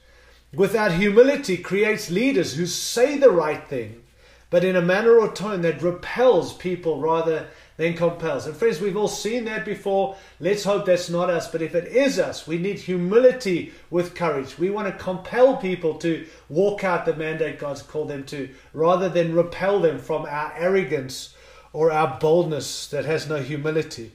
without 0.53 0.93
humility 0.93 1.57
creates 1.57 2.09
leaders 2.09 2.53
who 2.53 2.65
say 2.65 3.17
the 3.17 3.31
right 3.31 3.67
thing, 3.67 4.03
but 4.49 4.63
in 4.63 4.75
a 4.75 4.81
manner 4.81 5.17
or 5.17 5.31
tone 5.31 5.61
that 5.61 5.81
repels 5.81 6.53
people 6.53 6.99
rather 6.99 7.47
than 7.77 7.93
compels. 7.95 8.45
And 8.45 8.55
friends, 8.55 8.79
we've 8.79 8.97
all 8.97 9.07
seen 9.07 9.45
that 9.45 9.65
before. 9.65 10.15
Let's 10.39 10.63
hope 10.63 10.85
that's 10.85 11.09
not 11.09 11.29
us. 11.29 11.49
But 11.49 11.61
if 11.61 11.73
it 11.73 11.87
is 11.87 12.19
us, 12.19 12.45
we 12.45 12.57
need 12.57 12.79
humility 12.79 13.73
with 13.89 14.13
courage. 14.13 14.59
We 14.59 14.69
want 14.69 14.87
to 14.87 15.03
compel 15.03 15.57
people 15.57 15.95
to 15.95 16.27
walk 16.47 16.83
out 16.83 17.05
the 17.05 17.15
mandate 17.15 17.59
God's 17.59 17.81
called 17.81 18.09
them 18.09 18.23
to, 18.25 18.49
rather 18.73 19.09
than 19.09 19.33
repel 19.33 19.79
them 19.79 19.97
from 19.97 20.25
our 20.25 20.53
arrogance 20.55 21.33
or 21.73 21.91
our 21.91 22.19
boldness 22.19 22.87
that 22.87 23.05
has 23.05 23.27
no 23.27 23.37
humility. 23.37 24.11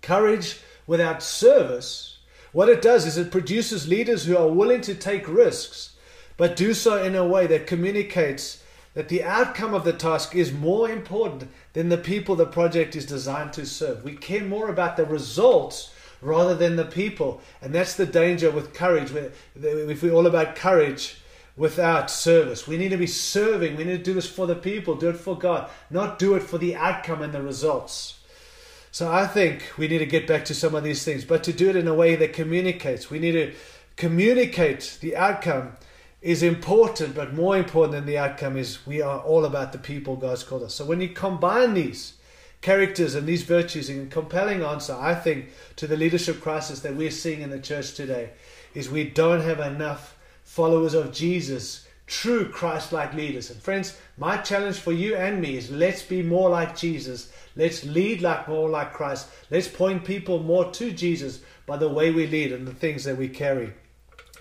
Courage 0.00 0.60
without 0.86 1.22
service 1.22 2.15
what 2.52 2.68
it 2.68 2.82
does 2.82 3.06
is 3.06 3.16
it 3.16 3.30
produces 3.30 3.88
leaders 3.88 4.24
who 4.24 4.36
are 4.36 4.48
willing 4.48 4.80
to 4.82 4.94
take 4.94 5.28
risks, 5.28 5.96
but 6.36 6.56
do 6.56 6.74
so 6.74 7.02
in 7.02 7.14
a 7.14 7.26
way 7.26 7.46
that 7.46 7.66
communicates 7.66 8.62
that 8.94 9.08
the 9.08 9.22
outcome 9.22 9.74
of 9.74 9.84
the 9.84 9.92
task 9.92 10.34
is 10.34 10.52
more 10.52 10.88
important 10.88 11.50
than 11.74 11.90
the 11.90 11.98
people 11.98 12.34
the 12.34 12.46
project 12.46 12.96
is 12.96 13.04
designed 13.04 13.52
to 13.52 13.66
serve. 13.66 14.02
We 14.02 14.16
care 14.16 14.42
more 14.42 14.70
about 14.70 14.96
the 14.96 15.04
results 15.04 15.92
rather 16.22 16.54
than 16.54 16.76
the 16.76 16.84
people. 16.84 17.40
And 17.60 17.74
that's 17.74 17.94
the 17.94 18.06
danger 18.06 18.50
with 18.50 18.74
courage. 18.74 19.12
If 19.54 20.02
we're 20.02 20.12
all 20.12 20.26
about 20.26 20.56
courage 20.56 21.20
without 21.56 22.10
service, 22.10 22.66
we 22.66 22.76
need 22.76 22.90
to 22.90 22.96
be 22.96 23.06
serving. 23.06 23.76
We 23.76 23.84
need 23.84 23.98
to 23.98 24.02
do 24.02 24.14
this 24.14 24.28
for 24.28 24.46
the 24.46 24.54
people, 24.54 24.94
do 24.94 25.10
it 25.10 25.16
for 25.16 25.38
God, 25.38 25.70
not 25.90 26.18
do 26.18 26.34
it 26.34 26.42
for 26.42 26.58
the 26.58 26.76
outcome 26.76 27.22
and 27.22 27.32
the 27.32 27.42
results. 27.42 28.15
So 28.96 29.12
I 29.12 29.26
think 29.26 29.72
we 29.76 29.88
need 29.88 29.98
to 29.98 30.06
get 30.06 30.26
back 30.26 30.46
to 30.46 30.54
some 30.54 30.74
of 30.74 30.82
these 30.82 31.04
things, 31.04 31.26
but 31.26 31.44
to 31.44 31.52
do 31.52 31.68
it 31.68 31.76
in 31.76 31.86
a 31.86 31.92
way 31.92 32.16
that 32.16 32.32
communicates. 32.32 33.10
We 33.10 33.18
need 33.18 33.32
to 33.32 33.52
communicate 33.96 34.96
the 35.02 35.14
outcome 35.14 35.72
is 36.22 36.42
important, 36.42 37.14
but 37.14 37.34
more 37.34 37.58
important 37.58 37.92
than 37.92 38.06
the 38.06 38.16
outcome 38.16 38.56
is 38.56 38.86
we 38.86 39.02
are 39.02 39.20
all 39.20 39.44
about 39.44 39.72
the 39.72 39.78
people 39.78 40.16
God's 40.16 40.44
called 40.44 40.62
us. 40.62 40.72
So 40.72 40.86
when 40.86 41.02
you 41.02 41.10
combine 41.10 41.74
these 41.74 42.14
characters 42.62 43.14
and 43.14 43.26
these 43.26 43.42
virtues 43.42 43.90
in 43.90 44.00
a 44.00 44.06
compelling 44.06 44.62
answer, 44.62 44.96
I 44.98 45.14
think, 45.14 45.50
to 45.76 45.86
the 45.86 45.98
leadership 45.98 46.40
crisis 46.40 46.80
that 46.80 46.96
we're 46.96 47.10
seeing 47.10 47.42
in 47.42 47.50
the 47.50 47.58
church 47.58 47.92
today, 47.92 48.30
is 48.72 48.88
we 48.88 49.04
don't 49.04 49.42
have 49.42 49.60
enough 49.60 50.16
followers 50.42 50.94
of 50.94 51.12
Jesus, 51.12 51.85
true 52.06 52.48
Christ 52.48 52.92
like 52.92 53.14
leaders. 53.14 53.50
And 53.50 53.60
friends, 53.60 53.98
my 54.16 54.36
challenge 54.38 54.78
for 54.78 54.92
you 54.92 55.16
and 55.16 55.40
me 55.40 55.56
is 55.56 55.70
let's 55.70 56.02
be 56.02 56.22
more 56.22 56.50
like 56.50 56.76
Jesus. 56.76 57.32
Let's 57.56 57.84
lead 57.84 58.22
like 58.22 58.48
more 58.48 58.68
like 58.68 58.92
Christ. 58.92 59.28
Let's 59.50 59.68
point 59.68 60.04
people 60.04 60.42
more 60.42 60.70
to 60.72 60.92
Jesus 60.92 61.40
by 61.66 61.76
the 61.76 61.88
way 61.88 62.10
we 62.10 62.26
lead 62.26 62.52
and 62.52 62.66
the 62.66 62.74
things 62.74 63.04
that 63.04 63.16
we 63.16 63.28
carry. 63.28 63.72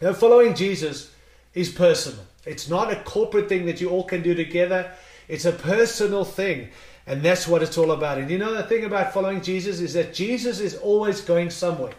Now, 0.01 0.13
following 0.13 0.53
Jesus 0.53 1.11
is 1.53 1.69
personal. 1.69 2.25
It's 2.45 2.69
not 2.69 2.91
a 2.91 2.97
corporate 2.97 3.49
thing 3.49 3.65
that 3.65 3.81
you 3.81 3.89
all 3.89 4.03
can 4.03 4.21
do 4.21 4.35
together. 4.35 4.91
It's 5.27 5.45
a 5.45 5.51
personal 5.51 6.23
thing. 6.23 6.69
And 7.07 7.21
that's 7.21 7.47
what 7.47 7.63
it's 7.63 7.77
all 7.77 7.91
about. 7.91 8.17
And 8.17 8.29
you 8.29 8.37
know, 8.37 8.53
the 8.53 8.63
thing 8.63 8.83
about 8.83 9.13
following 9.13 9.41
Jesus 9.41 9.79
is 9.79 9.93
that 9.93 10.13
Jesus 10.13 10.59
is 10.59 10.75
always 10.75 11.21
going 11.21 11.49
somewhere, 11.49 11.93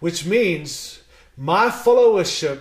which 0.00 0.26
means 0.26 1.00
my 1.36 1.68
followership 1.68 2.60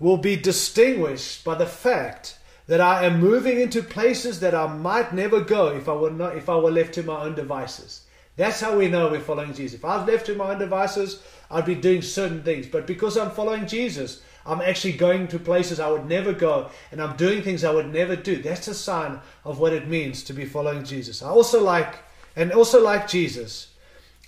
will 0.00 0.16
be 0.16 0.36
distinguished 0.36 1.44
by 1.44 1.54
the 1.54 1.66
fact 1.66 2.38
that 2.66 2.80
I 2.80 3.04
am 3.04 3.20
moving 3.20 3.60
into 3.60 3.82
places 3.82 4.40
that 4.40 4.54
I 4.54 4.66
might 4.66 5.14
never 5.14 5.40
go 5.40 5.68
if 5.68 5.88
I 5.88 5.94
were 5.94 6.10
not 6.10 6.36
if 6.36 6.48
I 6.48 6.56
were 6.56 6.70
left 6.70 6.94
to 6.94 7.02
my 7.02 7.22
own 7.22 7.34
devices. 7.34 8.02
That's 8.36 8.60
how 8.60 8.78
we 8.78 8.88
know 8.88 9.08
we're 9.08 9.20
following 9.20 9.52
Jesus. 9.52 9.78
If 9.78 9.84
I 9.84 9.96
was 9.96 10.06
left 10.06 10.26
to 10.26 10.36
my 10.36 10.52
own 10.52 10.60
devices, 10.60 11.22
I'd 11.50 11.66
be 11.66 11.74
doing 11.74 12.02
certain 12.02 12.44
things. 12.44 12.68
But 12.68 12.86
because 12.86 13.16
I'm 13.16 13.32
following 13.32 13.66
Jesus, 13.66 14.22
I'm 14.46 14.60
actually 14.60 14.92
going 14.92 15.26
to 15.28 15.38
places 15.40 15.80
I 15.80 15.90
would 15.90 16.06
never 16.06 16.32
go 16.32 16.70
and 16.92 17.02
I'm 17.02 17.16
doing 17.16 17.42
things 17.42 17.64
I 17.64 17.72
would 17.72 17.92
never 17.92 18.14
do. 18.14 18.40
That's 18.40 18.68
a 18.68 18.74
sign 18.74 19.20
of 19.44 19.58
what 19.58 19.72
it 19.72 19.88
means 19.88 20.22
to 20.24 20.32
be 20.32 20.44
following 20.44 20.84
Jesus. 20.84 21.20
I 21.20 21.28
also 21.28 21.62
like, 21.62 21.96
and 22.36 22.52
also 22.52 22.82
like 22.82 23.08
Jesus, 23.08 23.74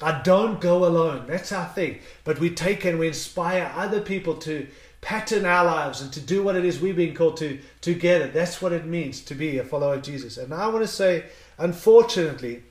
I 0.02 0.20
don't 0.22 0.60
go 0.60 0.84
alone. 0.84 1.26
That's 1.26 1.52
our 1.52 1.68
thing. 1.68 2.00
But 2.24 2.40
we 2.40 2.50
take 2.50 2.84
and 2.84 2.98
we 2.98 3.06
inspire 3.06 3.72
other 3.76 4.00
people 4.00 4.34
to 4.36 4.66
pattern 5.00 5.46
our 5.46 5.64
lives 5.64 6.00
and 6.00 6.12
to 6.12 6.20
do 6.20 6.42
what 6.42 6.56
it 6.56 6.64
is 6.64 6.80
we've 6.80 6.96
been 6.96 7.14
called 7.14 7.36
to 7.38 7.58
together. 7.80 8.28
That's 8.28 8.60
what 8.60 8.72
it 8.72 8.84
means 8.84 9.20
to 9.22 9.34
be 9.34 9.58
a 9.58 9.64
follower 9.64 9.94
of 9.94 10.02
Jesus. 10.02 10.36
And 10.36 10.52
I 10.52 10.66
want 10.68 10.82
to 10.82 10.88
say, 10.88 11.24
unfortunately, 11.58 12.62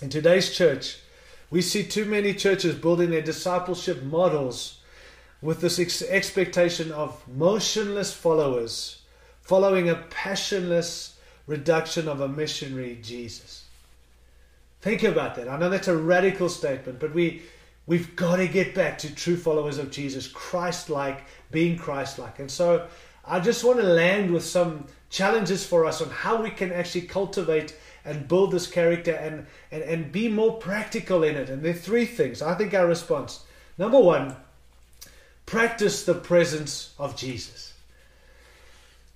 in 0.00 0.08
today's 0.08 0.54
church, 0.54 0.98
we 1.50 1.62
see 1.62 1.82
too 1.84 2.04
many 2.04 2.34
churches 2.34 2.74
building 2.74 3.10
their 3.10 3.22
discipleship 3.22 4.02
models 4.02 4.80
with 5.40 5.60
this 5.60 5.78
ex- 5.78 6.02
expectation 6.02 6.92
of 6.92 7.22
motionless 7.28 8.12
followers 8.12 9.02
following 9.40 9.88
a 9.88 9.94
passionless 9.94 11.16
reduction 11.46 12.08
of 12.08 12.20
a 12.20 12.28
missionary 12.28 12.98
Jesus. 13.02 13.64
Think 14.80 15.02
about 15.02 15.36
that. 15.36 15.48
I 15.48 15.58
know 15.58 15.70
that's 15.70 15.88
a 15.88 15.96
radical 15.96 16.48
statement, 16.48 17.00
but 17.00 17.14
we 17.14 17.42
we've 17.88 18.14
got 18.14 18.36
to 18.36 18.46
get 18.46 18.74
back 18.74 18.98
to 18.98 19.12
true 19.12 19.36
followers 19.36 19.78
of 19.78 19.90
Jesus, 19.90 20.28
Christ-like, 20.28 21.24
being 21.50 21.78
Christ-like. 21.78 22.38
And 22.38 22.50
so 22.50 22.86
I 23.24 23.40
just 23.40 23.64
want 23.64 23.80
to 23.80 23.86
land 23.86 24.30
with 24.30 24.44
some 24.44 24.86
challenges 25.08 25.66
for 25.66 25.86
us 25.86 26.02
on 26.02 26.10
how 26.10 26.42
we 26.42 26.50
can 26.50 26.70
actually 26.70 27.02
cultivate 27.02 27.74
and 28.04 28.28
build 28.28 28.52
this 28.52 28.66
character 28.66 29.12
and, 29.12 29.46
and, 29.72 29.82
and 29.82 30.12
be 30.12 30.28
more 30.28 30.58
practical 30.58 31.24
in 31.24 31.34
it. 31.34 31.48
And 31.48 31.62
there 31.62 31.72
are 31.72 31.76
three 31.76 32.04
things. 32.04 32.42
I 32.42 32.54
think 32.54 32.74
our 32.74 32.86
response. 32.86 33.44
Number 33.78 33.98
one, 33.98 34.36
practice 35.46 36.04
the 36.04 36.14
presence 36.14 36.92
of 36.98 37.16
Jesus. 37.16 37.72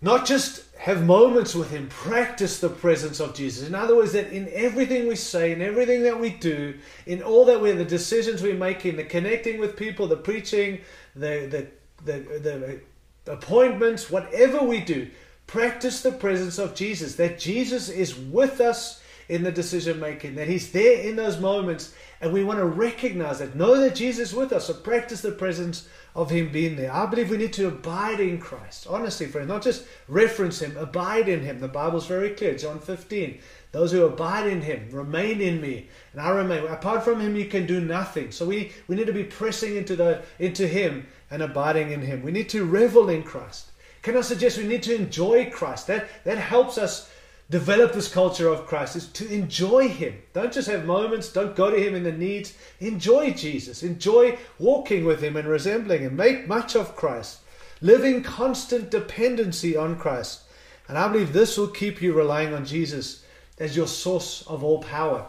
Not 0.00 0.26
just 0.26 0.64
have 0.83 1.07
moments 1.07 1.55
with 1.55 1.71
Him, 1.71 1.87
practice 1.87 2.59
the 2.59 2.68
presence 2.68 3.21
of 3.21 3.37
Jesus. 3.37 3.68
In 3.68 3.73
other 3.73 3.95
words, 3.95 4.14
that 4.14 4.33
in 4.33 4.49
everything 4.53 5.07
we 5.07 5.14
say, 5.14 5.53
in 5.53 5.62
everything 5.62 6.03
that 6.03 6.18
we 6.18 6.31
do, 6.31 6.77
in 7.07 7.23
all 7.23 7.45
that 7.45 7.61
we're, 7.61 7.77
the 7.77 7.85
decisions 7.85 8.42
we 8.42 8.53
make, 8.53 8.85
in 8.85 8.97
the 8.97 9.05
connecting 9.05 9.61
with 9.61 9.77
people, 9.77 10.09
the 10.09 10.16
preaching, 10.16 10.81
the, 11.14 11.71
the, 12.05 12.11
the, 12.12 12.81
the 13.25 13.33
appointments, 13.33 14.11
whatever 14.11 14.61
we 14.64 14.81
do, 14.81 15.09
practice 15.47 16.03
the 16.03 16.11
presence 16.11 16.59
of 16.59 16.75
Jesus. 16.75 17.14
That 17.14 17.38
Jesus 17.38 17.88
is 17.88 18.18
with 18.18 18.61
us 18.61 19.01
in 19.29 19.45
the 19.45 19.53
decision 19.53 20.01
making, 20.01 20.35
that 20.35 20.49
He's 20.49 20.73
there 20.73 21.01
in 21.03 21.14
those 21.14 21.38
moments, 21.38 21.95
and 22.21 22.33
we 22.33 22.42
want 22.42 22.59
to 22.59 22.66
recognize 22.66 23.38
that. 23.38 23.55
Know 23.55 23.81
that 23.81 23.95
Jesus 23.95 24.31
is 24.31 24.35
with 24.35 24.53
us, 24.53 24.66
so 24.66 24.75
practice 24.75 25.21
the 25.21 25.31
presence 25.31 25.88
of 26.14 26.31
Him 26.31 26.53
being 26.53 26.77
there. 26.77 26.92
I 26.92 27.07
believe 27.07 27.31
we 27.31 27.37
need 27.37 27.53
to 27.55 27.68
abide 27.68 28.20
in 28.20 28.38
Christ. 28.38 28.87
Honestly, 28.88 29.27
friends, 29.27 29.48
not 29.48 29.62
just 29.62 29.85
reference 30.09 30.61
Him, 30.61 30.77
abide 30.77 31.29
in 31.29 31.40
Him. 31.40 31.61
The 31.61 31.68
Bible's 31.68 32.07
very 32.07 32.31
clear. 32.31 32.57
John 32.57 32.79
15. 32.79 33.38
Those 33.72 33.92
who 33.92 34.05
abide 34.05 34.46
in 34.46 34.61
Him 34.61 34.90
remain 34.90 35.40
in 35.40 35.61
me, 35.61 35.88
and 36.12 36.20
I 36.20 36.29
remain. 36.31 36.66
Apart 36.66 37.03
from 37.03 37.20
Him, 37.20 37.37
you 37.37 37.46
can 37.46 37.66
do 37.66 37.81
nothing. 37.81 38.31
So 38.31 38.44
we, 38.44 38.72
we 38.87 38.96
need 38.96 39.07
to 39.07 39.12
be 39.12 39.25
pressing 39.25 39.77
into 39.77 39.96
the 39.96 40.22
into 40.38 40.66
Him 40.66 41.07
and 41.31 41.42
abiding 41.42 41.92
in 41.92 42.03
Him. 42.03 42.22
We 42.22 42.33
need 42.33 42.51
to 42.51 42.64
revel 42.64 43.09
in 43.09 43.22
Christ. 43.22 43.70
Can 44.03 44.16
I 44.16 44.20
suggest 44.20 44.59
we 44.59 44.66
need 44.66 44.83
to 44.83 44.94
enjoy 44.94 45.51
Christ? 45.51 45.87
That 45.87 46.09
that 46.25 46.37
helps 46.37 46.77
us 46.77 47.11
develop 47.52 47.92
this 47.92 48.12
culture 48.12 48.48
of 48.48 48.66
Christ 48.66 48.96
is 48.96 49.06
to 49.08 49.30
enjoy 49.30 49.86
Him. 49.86 50.20
Don't 50.32 50.52
just 50.52 50.68
have 50.68 50.86
moments, 50.86 51.30
don't 51.30 51.54
go 51.54 51.70
to 51.70 51.76
Him 51.76 51.94
in 51.94 52.02
the 52.02 52.10
needs. 52.10 52.54
Enjoy 52.80 53.30
Jesus. 53.32 53.82
Enjoy 53.82 54.38
walking 54.58 55.04
with 55.04 55.22
Him 55.22 55.36
and 55.36 55.46
resembling 55.46 56.00
Him. 56.00 56.16
Make 56.16 56.48
much 56.48 56.74
of 56.74 56.96
Christ. 56.96 57.40
Live 57.82 58.04
in 58.04 58.22
constant 58.22 58.90
dependency 58.90 59.76
on 59.76 59.96
Christ. 59.96 60.42
And 60.88 60.96
I 60.96 61.08
believe 61.08 61.32
this 61.32 61.58
will 61.58 61.68
keep 61.68 62.00
you 62.00 62.14
relying 62.14 62.54
on 62.54 62.64
Jesus 62.64 63.22
as 63.58 63.76
your 63.76 63.86
source 63.86 64.46
of 64.46 64.64
all 64.64 64.82
power. 64.82 65.26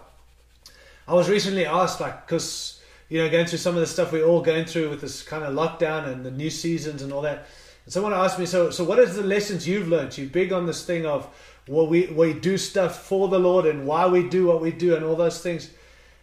I 1.05 1.13
was 1.13 1.29
recently 1.29 1.65
asked, 1.65 1.99
like, 1.99 2.25
because, 2.25 2.81
you 3.09 3.17
know, 3.17 3.29
going 3.29 3.47
through 3.47 3.59
some 3.59 3.75
of 3.75 3.81
the 3.81 3.87
stuff 3.87 4.13
we're 4.13 4.25
all 4.25 4.41
going 4.41 4.63
through 4.63 4.89
with 4.89 5.01
this 5.01 5.23
kind 5.23 5.43
of 5.43 5.53
lockdown 5.53 6.07
and 6.07 6.25
the 6.25 6.31
new 6.31 6.49
seasons 6.49 7.01
and 7.01 7.11
all 7.11 7.21
that. 7.23 7.47
And 7.83 7.91
someone 7.91 8.13
asked 8.13 8.39
me, 8.39 8.45
so, 8.45 8.69
so 8.69 8.85
what 8.85 8.97
are 8.97 9.05
the 9.05 9.23
lessons 9.23 9.67
you've 9.67 9.89
learned? 9.89 10.17
You're 10.17 10.29
big 10.29 10.53
on 10.53 10.65
this 10.65 10.85
thing 10.85 11.05
of, 11.05 11.27
well, 11.67 11.87
we, 11.87 12.07
we 12.07 12.33
do 12.33 12.57
stuff 12.57 13.03
for 13.03 13.27
the 13.29 13.39
Lord 13.39 13.65
and 13.65 13.87
why 13.87 14.07
we 14.07 14.27
do 14.27 14.47
what 14.47 14.61
we 14.61 14.71
do 14.71 14.95
and 14.95 15.05
all 15.05 15.15
those 15.15 15.41
things. 15.41 15.69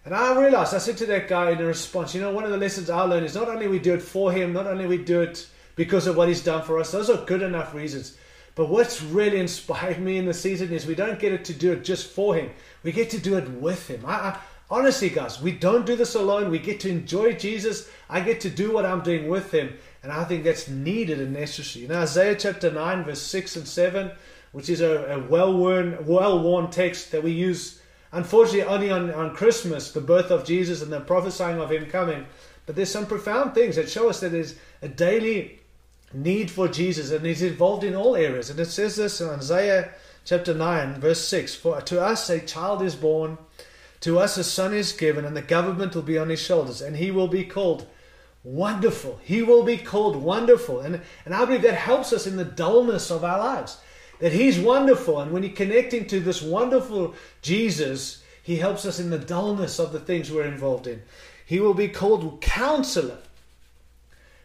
And 0.05 0.15
I 0.15 0.39
realized, 0.41 0.75
I 0.75 0.79
said 0.79 0.97
to 0.99 1.07
that 1.07 1.29
guy 1.29 1.51
in 1.51 1.59
response, 1.59 2.15
you 2.15 2.21
know, 2.21 2.33
one 2.33 2.45
of 2.45 2.51
the 2.51 2.57
lessons 2.57 2.91
I 2.91 3.03
learned 3.03 3.27
is 3.27 3.35
not 3.35 3.49
only 3.49 3.69
we 3.69 3.79
do 3.79 3.95
it 3.95 4.03
for 4.03 4.33
him, 4.33 4.53
not 4.53 4.67
only 4.67 4.87
we 4.87 4.99
do 4.99 5.23
it 5.23 5.47
because 5.77 6.07
of 6.07 6.17
what 6.17 6.29
he's 6.29 6.45
done 6.45 6.63
for 6.63 6.79
us, 6.79 6.93
those 6.93 7.11
are 7.11 7.25
good 7.25 7.43
enough 7.43 7.75
reasons. 7.75 8.17
But 8.55 8.69
what's 8.69 9.03
really 9.03 9.39
inspired 9.39 9.99
me 10.03 10.19
in 10.19 10.27
the 10.27 10.35
season 10.35 10.73
is 10.73 10.87
we 10.87 10.95
don't 10.95 11.19
get 11.19 11.33
it 11.33 11.45
to 11.47 11.55
do 11.55 11.73
it 11.73 11.85
just 11.85 12.11
for 12.11 12.35
him. 12.35 12.51
We 12.83 12.93
get 12.93 13.11
to 13.11 13.19
do 13.19 13.37
it 13.37 13.49
with 13.49 13.89
him. 13.89 14.05
I, 14.07 14.13
I, 14.13 14.39
honestly, 14.71 15.11
guys, 15.11 15.41
we 15.41 15.53
don't 15.53 15.87
do 15.87 15.97
this 15.97 16.15
alone. 16.15 16.51
We 16.51 16.59
get 16.59 16.81
to 16.81 16.91
enjoy 16.91 17.35
Jesus. 17.35 17.91
I 18.09 18.21
get 18.21 18.41
to 18.43 18.51
do 18.51 18.73
what 18.73 18.87
I'm 18.87 19.03
doing 19.03 19.29
with 19.29 19.53
him. 19.53 19.79
And 20.03 20.11
I 20.11 20.25
think 20.25 20.45
that's 20.45 20.69
needed 20.69 21.21
and 21.21 21.33
necessary. 21.33 21.87
Now, 21.87 22.01
Isaiah 22.03 22.35
chapter 22.35 22.71
9, 22.71 23.05
verse 23.05 23.21
6 23.21 23.57
and 23.57 23.69
7 23.69 24.11
which 24.53 24.69
is 24.69 24.81
a, 24.81 25.15
a 25.15 25.19
well-worn, 25.19 26.05
well-worn 26.07 26.71
text 26.71 27.13
that 27.13 27.23
we 27.23 27.31
use, 27.31 27.81
unfortunately, 28.13 28.63
only 28.63 28.91
on, 28.91 29.13
on 29.13 29.35
Christmas, 29.35 29.93
the 29.93 30.01
birth 30.01 30.31
of 30.31 30.45
Jesus 30.45 30.83
and 30.83 30.93
the 30.93 31.01
prophesying 31.01 31.61
of 31.61 31.71
Him 31.71 31.87
coming. 31.87 32.27
But 32.67 32.77
there's 32.77 32.91
some 32.91 33.07
profound 33.07 33.55
things 33.55 33.77
that 33.77 33.89
show 33.89 34.09
us 34.09 34.21
that 34.21 34.33
there's 34.33 34.57
a 34.83 34.89
daily 34.89 35.61
need 36.13 36.51
for 36.51 36.69
Jesus, 36.69 37.11
and 37.11 37.25
He's 37.25 37.43
involved 37.43 37.85
in 37.85 37.95
all 37.95 38.17
areas. 38.17 38.51
And 38.51 38.59
it 38.59 38.67
says 38.67 38.97
this 38.97 39.21
in 39.21 39.29
Isaiah 39.29 39.91
chapter 40.25 40.55
9, 40.55 41.01
verse 41.01 41.27
6 41.27 41.55
For 41.55 41.81
to 41.83 42.03
us 42.03 42.29
a 42.29 42.41
child 42.41 42.83
is 42.83 42.97
born, 42.97 43.39
to 44.01 44.19
us 44.19 44.37
a 44.37 44.45
son 44.45 44.75
is 44.75 44.93
given, 44.93 45.25
and 45.25 45.37
the 45.37 45.43
government 45.43 45.95
will 45.95 46.03
be 46.03 46.19
on 46.19 46.29
his 46.29 46.41
shoulders, 46.41 46.81
and 46.81 46.97
he 46.97 47.11
will 47.11 47.29
be 47.29 47.45
called 47.45 47.87
Wonderful. 48.43 49.21
He 49.23 49.43
will 49.43 49.63
be 49.63 49.77
called 49.77 50.17
Wonderful. 50.17 50.81
And, 50.81 51.03
and 51.25 51.35
I 51.35 51.45
believe 51.45 51.63
that 51.63 51.75
helps 51.75 52.13
us 52.13 52.27
in 52.27 52.37
the 52.37 52.45
dullness 52.45 53.11
of 53.11 53.23
our 53.23 53.39
lives 53.39 53.79
that 54.21 54.33
He's 54.33 54.59
wonderful. 54.59 55.21
And 55.21 55.33
when 55.33 55.43
you're 55.43 55.53
connecting 55.53 56.07
to 56.07 56.21
this 56.21 56.41
wonderful 56.41 57.15
Jesus, 57.43 58.23
He 58.43 58.57
helps 58.57 58.87
us 58.87 59.01
in 59.01 59.11
the 59.11 59.19
dullness 59.19 59.79
of 59.79 59.93
the 59.93 60.01
things 60.01 60.31
we're 60.31 60.45
involved 60.45 60.87
in. 60.87 61.03
He 61.45 61.59
will 61.59 61.75
be 61.75 61.89
called 61.89 62.41
Counselor. 62.41 63.19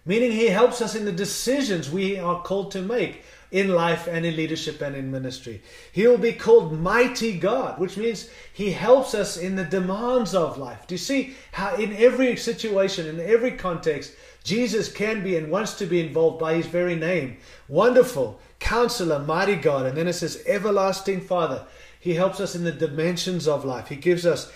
meaning 0.05 0.31
He 0.31 0.47
helps 0.47 0.81
us 0.81 0.95
in 0.95 1.05
the 1.05 1.11
decisions 1.11 1.91
we 1.91 2.17
are 2.17 2.41
called 2.41 2.71
to 2.71 2.81
make 2.81 3.23
in 3.51 3.69
life 3.69 4.07
and 4.07 4.25
in 4.25 4.35
leadership 4.35 4.81
and 4.81 4.95
in 4.95 5.11
ministry. 5.11 5.61
He 5.91 6.07
will 6.07 6.17
be 6.17 6.33
called 6.33 6.79
Mighty 6.79 7.37
God, 7.37 7.79
which 7.79 7.95
means 7.95 8.29
He 8.53 8.71
helps 8.71 9.13
us 9.13 9.37
in 9.37 9.55
the 9.55 9.63
demands 9.63 10.35
of 10.35 10.57
life. 10.57 10.87
Do 10.87 10.95
you 10.95 10.99
see 10.99 11.35
how, 11.51 11.75
in 11.75 11.93
every 11.95 12.35
situation, 12.37 13.07
in 13.07 13.19
every 13.19 13.51
context, 13.51 14.13
Jesus 14.43 14.91
can 14.91 15.23
be 15.23 15.37
and 15.37 15.49
wants 15.49 15.73
to 15.75 15.85
be 15.85 16.05
involved 16.05 16.39
by 16.39 16.55
His 16.55 16.65
very 16.67 16.95
name? 16.95 17.37
Wonderful, 17.67 18.39
Counselor, 18.59 19.19
Mighty 19.19 19.55
God. 19.55 19.85
And 19.85 19.97
then 19.97 20.07
it 20.07 20.13
says, 20.13 20.43
Everlasting 20.45 21.21
Father. 21.21 21.65
He 21.99 22.13
helps 22.13 22.39
us 22.39 22.55
in 22.55 22.63
the 22.63 22.71
dimensions 22.71 23.47
of 23.47 23.65
life. 23.65 23.87
He 23.87 23.95
gives 23.95 24.25
us 24.25 24.51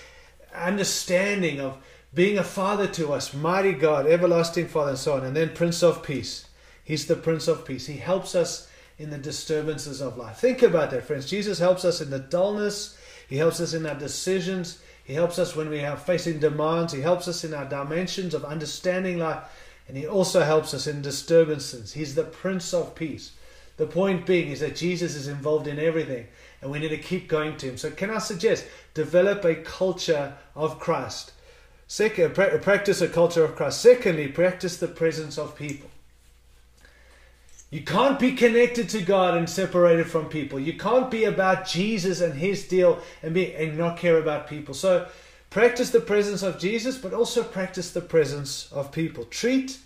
understanding 0.54 1.60
of 1.60 1.78
being 2.14 2.38
a 2.38 2.44
father 2.44 2.88
to 2.88 3.14
us, 3.14 3.34
mighty 3.34 3.74
God, 3.74 4.08
everlasting 4.08 4.68
Father, 4.68 4.92
and 4.92 5.00
so 5.00 5.14
on. 5.16 5.26
And 5.26 5.36
then 5.36 5.54
Prince 5.54 5.84
of 5.84 6.04
Peace. 6.04 6.48
He's 6.84 7.06
the 7.06 7.16
Prince 7.16 7.48
of 7.48 7.66
Peace. 7.66 7.86
He 7.86 7.98
helps 7.98 8.36
us 8.36 8.68
in 8.98 9.10
the 9.12 9.18
disturbances 9.18 10.02
of 10.02 10.18
life. 10.18 10.38
Think 10.38 10.62
about 10.62 10.92
that, 10.92 11.06
friends. 11.06 11.30
Jesus 11.30 11.60
helps 11.60 11.86
us 11.86 12.02
in 12.02 12.10
the 12.10 12.20
dullness, 12.20 12.98
He 13.28 13.38
helps 13.38 13.60
us 13.60 13.74
in 13.74 13.86
our 13.86 13.96
decisions, 13.96 14.80
He 15.04 15.14
helps 15.14 15.40
us 15.40 15.56
when 15.56 15.70
we 15.70 15.84
are 15.86 15.98
facing 15.98 16.40
demands, 16.40 16.94
He 16.94 17.02
helps 17.02 17.28
us 17.28 17.44
in 17.44 17.54
our 17.54 17.66
dimensions 17.66 18.34
of 18.34 18.44
understanding 18.44 19.20
life, 19.20 19.44
and 19.88 19.96
He 19.96 20.08
also 20.08 20.42
helps 20.42 20.74
us 20.74 20.88
in 20.88 21.02
disturbances. 21.02 21.94
He's 21.94 22.16
the 22.16 22.24
Prince 22.24 22.74
of 22.74 22.96
Peace. 22.96 23.32
The 23.80 23.88
point 23.88 24.26
being 24.26 24.50
is 24.50 24.60
that 24.60 24.76
Jesus 24.76 25.16
is 25.16 25.30
involved 25.30 25.66
in 25.66 25.80
everything, 25.80 26.28
and 26.62 26.70
we 26.70 26.80
need 26.80 26.90
to 26.90 26.98
keep 26.98 27.30
going 27.30 27.56
to 27.58 27.68
Him. 27.70 27.78
So, 27.78 27.90
can 27.90 28.10
I 28.10 28.18
suggest 28.18 28.66
develop 28.94 29.46
a 29.46 29.56
culture 29.56 30.34
of 30.54 30.82
Christ? 30.82 31.32
Second, 31.88 32.36
practice 32.36 33.00
a 33.00 33.08
culture 33.08 33.46
of 33.46 33.56
Christ. 33.56 33.82
Secondly, 33.82 34.28
practice 34.28 34.76
the 34.76 34.90
presence 34.90 35.38
of 35.38 35.56
people. 35.56 35.90
You 37.72 37.82
can't 37.82 38.20
be 38.20 38.34
connected 38.34 38.90
to 38.90 39.02
God 39.02 39.38
and 39.38 39.50
separated 39.50 40.08
from 40.08 40.26
people. 40.26 40.60
You 40.60 40.74
can't 40.74 41.10
be 41.10 41.24
about 41.24 41.66
Jesus 41.66 42.20
and 42.20 42.34
His 42.34 42.68
deal 42.68 43.00
and 43.24 43.34
be 43.34 43.56
and 43.56 43.78
not 43.78 43.98
care 43.98 44.18
about 44.18 44.50
people. 44.50 44.74
So, 44.74 45.08
practice 45.52 45.92
the 45.92 46.02
presence 46.02 46.44
of 46.44 46.60
Jesus, 46.60 46.98
but 46.98 47.14
also 47.14 47.44
practice 47.44 47.92
the 47.92 48.02
presence 48.02 48.70
of 48.74 48.92
people. 48.92 49.24
Treat. 49.24 49.78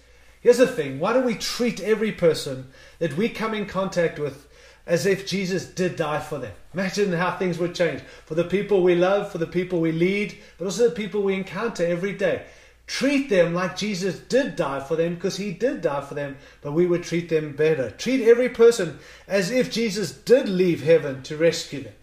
Here's 0.44 0.58
the 0.58 0.68
thing: 0.68 1.00
why 1.00 1.14
don't 1.14 1.26
we 1.26 1.36
treat 1.36 1.80
every 1.80 2.12
person 2.12 2.68
that 3.00 3.18
we 3.18 3.30
come 3.30 3.56
in 3.56 3.66
contact 3.66 4.20
with 4.20 4.48
as 4.86 5.06
if 5.06 5.26
Jesus 5.26 5.66
did 5.66 5.96
die 5.96 6.20
for 6.20 6.40
them. 6.40 6.52
Imagine 6.74 7.14
how 7.14 7.38
things 7.38 7.58
would 7.58 7.74
change 7.74 8.02
for 8.26 8.36
the 8.36 8.44
people 8.44 8.84
we 8.84 8.96
love, 8.96 9.32
for 9.32 9.38
the 9.38 9.48
people 9.48 9.80
we 9.80 9.94
lead, 9.94 10.38
but 10.58 10.66
also 10.66 10.90
the 10.90 10.96
people 10.96 11.22
we 11.22 11.36
encounter 11.36 11.86
every 11.86 12.14
day. 12.14 12.44
Treat 12.86 13.30
them 13.30 13.54
like 13.54 13.78
Jesus 13.78 14.20
did 14.20 14.58
die 14.58 14.82
for 14.82 14.98
them 14.98 15.16
because 15.16 15.38
he 15.38 15.52
did 15.52 15.82
die 15.82 16.02
for 16.02 16.16
them, 16.16 16.36
but 16.62 16.74
we 16.74 16.86
would 16.86 17.04
treat 17.04 17.30
them 17.30 17.56
better. 17.56 17.92
Treat 17.92 18.28
every 18.28 18.50
person 18.50 19.00
as 19.26 19.52
if 19.52 19.72
Jesus 19.72 20.12
did 20.12 20.50
leave 20.50 20.84
heaven 20.84 21.24
to 21.24 21.38
rescue 21.38 21.84
them. 21.84 21.94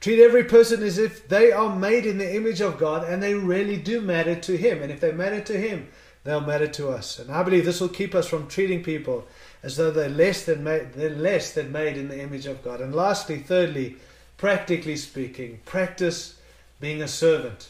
Treat 0.00 0.22
every 0.22 0.44
person 0.44 0.82
as 0.82 0.98
if 0.98 1.26
they 1.26 1.50
are 1.50 1.74
made 1.74 2.04
in 2.04 2.18
the 2.18 2.36
image 2.36 2.60
of 2.60 2.78
God 2.78 3.08
and 3.08 3.22
they 3.22 3.32
really 3.32 3.78
do 3.78 4.02
matter 4.02 4.34
to 4.34 4.56
Him. 4.58 4.82
And 4.82 4.92
if 4.92 5.00
they 5.00 5.12
matter 5.12 5.40
to 5.40 5.58
Him, 5.58 5.88
they'll 6.26 6.40
matter 6.40 6.66
to 6.66 6.90
us. 6.90 7.18
And 7.18 7.30
I 7.30 7.42
believe 7.42 7.64
this 7.64 7.80
will 7.80 7.88
keep 7.88 8.14
us 8.14 8.26
from 8.26 8.48
treating 8.48 8.82
people 8.82 9.26
as 9.62 9.76
though 9.76 9.90
they're 9.90 10.08
less 10.08 10.44
than 10.44 10.62
made, 10.64 10.92
they're 10.94 11.10
less 11.10 11.52
than 11.52 11.72
made 11.72 11.96
in 11.96 12.08
the 12.08 12.20
image 12.20 12.46
of 12.46 12.62
God. 12.62 12.80
And 12.80 12.94
lastly, 12.94 13.38
thirdly, 13.38 13.96
practically 14.36 14.96
speaking, 14.96 15.60
practice 15.64 16.36
being 16.80 17.02
a 17.02 17.08
servant. 17.08 17.68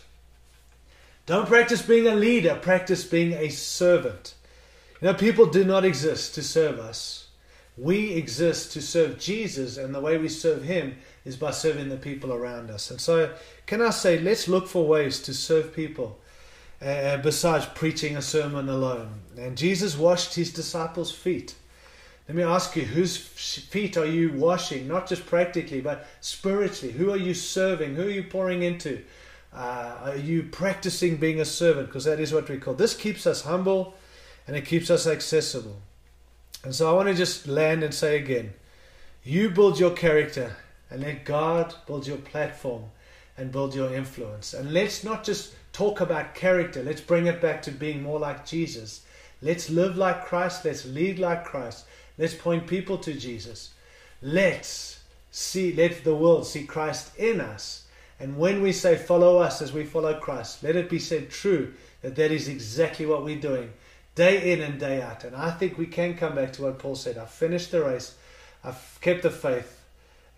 Don't 1.26 1.46
practice 1.46 1.82
being 1.82 2.06
a 2.06 2.14
leader, 2.14 2.54
practice 2.54 3.04
being 3.04 3.32
a 3.32 3.48
servant. 3.48 4.34
You 5.00 5.08
know, 5.08 5.14
people 5.14 5.46
do 5.46 5.64
not 5.64 5.84
exist 5.84 6.34
to 6.36 6.42
serve 6.42 6.78
us. 6.78 7.28
We 7.76 8.12
exist 8.12 8.72
to 8.72 8.80
serve 8.80 9.18
Jesus, 9.18 9.76
and 9.76 9.94
the 9.94 10.00
way 10.00 10.16
we 10.16 10.28
serve 10.28 10.62
Him 10.62 10.96
is 11.24 11.36
by 11.36 11.50
serving 11.50 11.90
the 11.90 11.96
people 11.96 12.32
around 12.32 12.70
us. 12.70 12.90
And 12.90 13.00
so, 13.00 13.34
can 13.66 13.82
I 13.82 13.90
say, 13.90 14.18
let's 14.18 14.48
look 14.48 14.66
for 14.66 14.86
ways 14.86 15.20
to 15.22 15.34
serve 15.34 15.74
people 15.74 16.18
uh, 16.82 17.16
besides 17.18 17.66
preaching 17.74 18.16
a 18.16 18.22
sermon 18.22 18.68
alone. 18.68 19.20
And 19.36 19.56
Jesus 19.56 19.96
washed 19.96 20.34
His 20.34 20.52
disciples' 20.52 21.12
feet. 21.12 21.54
Let 22.28 22.36
me 22.36 22.42
ask 22.42 22.74
you, 22.74 22.82
whose 22.82 23.16
feet 23.16 23.96
are 23.96 24.06
you 24.06 24.32
washing? 24.32 24.88
Not 24.88 25.08
just 25.08 25.26
practically, 25.26 25.80
but 25.80 26.06
spiritually. 26.20 26.92
Who 26.92 27.12
are 27.12 27.16
you 27.16 27.34
serving? 27.34 27.94
Who 27.94 28.06
are 28.06 28.10
you 28.10 28.24
pouring 28.24 28.62
into? 28.62 29.02
Uh, 29.54 29.96
are 30.02 30.16
you 30.16 30.42
practicing 30.42 31.16
being 31.16 31.40
a 31.40 31.44
servant? 31.44 31.86
Because 31.86 32.04
that 32.04 32.18
is 32.18 32.32
what 32.32 32.48
we 32.48 32.58
call. 32.58 32.74
This 32.74 32.96
keeps 32.96 33.26
us 33.26 33.42
humble, 33.42 33.94
and 34.46 34.56
it 34.56 34.66
keeps 34.66 34.90
us 34.90 35.06
accessible. 35.06 35.80
And 36.64 36.74
so 36.74 36.90
I 36.90 36.92
want 36.94 37.08
to 37.08 37.14
just 37.14 37.46
land 37.46 37.84
and 37.84 37.94
say 37.94 38.18
again, 38.18 38.52
you 39.22 39.50
build 39.50 39.78
your 39.78 39.92
character, 39.92 40.56
and 40.90 41.02
let 41.02 41.24
God 41.24 41.74
build 41.86 42.06
your 42.06 42.18
platform 42.18 42.84
and 43.36 43.52
build 43.52 43.74
your 43.74 43.94
influence. 43.94 44.52
And 44.54 44.72
let's 44.72 45.04
not 45.04 45.24
just 45.24 45.54
talk 45.76 46.00
about 46.00 46.34
character. 46.34 46.82
Let's 46.82 47.02
bring 47.02 47.26
it 47.26 47.42
back 47.42 47.60
to 47.62 47.70
being 47.70 48.02
more 48.02 48.18
like 48.18 48.46
Jesus. 48.46 49.02
Let's 49.42 49.68
live 49.68 49.98
like 49.98 50.24
Christ. 50.24 50.64
Let's 50.64 50.86
lead 50.86 51.18
like 51.18 51.44
Christ. 51.44 51.84
Let's 52.16 52.34
point 52.34 52.66
people 52.66 52.96
to 52.98 53.12
Jesus. 53.12 53.74
Let's 54.22 55.00
see, 55.30 55.74
let 55.74 56.02
the 56.02 56.14
world 56.14 56.46
see 56.46 56.64
Christ 56.64 57.14
in 57.18 57.42
us. 57.42 57.84
And 58.18 58.38
when 58.38 58.62
we 58.62 58.72
say 58.72 58.96
follow 58.96 59.36
us 59.36 59.60
as 59.60 59.74
we 59.74 59.84
follow 59.84 60.18
Christ, 60.18 60.62
let 60.62 60.76
it 60.76 60.88
be 60.88 60.98
said 60.98 61.28
true 61.28 61.74
that 62.00 62.16
that 62.16 62.32
is 62.32 62.48
exactly 62.48 63.04
what 63.04 63.22
we're 63.22 63.38
doing 63.38 63.74
day 64.14 64.54
in 64.54 64.62
and 64.62 64.80
day 64.80 65.02
out. 65.02 65.24
And 65.24 65.36
I 65.36 65.50
think 65.50 65.76
we 65.76 65.84
can 65.84 66.16
come 66.16 66.36
back 66.36 66.54
to 66.54 66.62
what 66.62 66.78
Paul 66.78 66.94
said 66.94 67.18
I've 67.18 67.28
finished 67.28 67.70
the 67.70 67.84
race, 67.84 68.16
I've 68.64 68.98
kept 69.02 69.24
the 69.24 69.30
faith, 69.30 69.84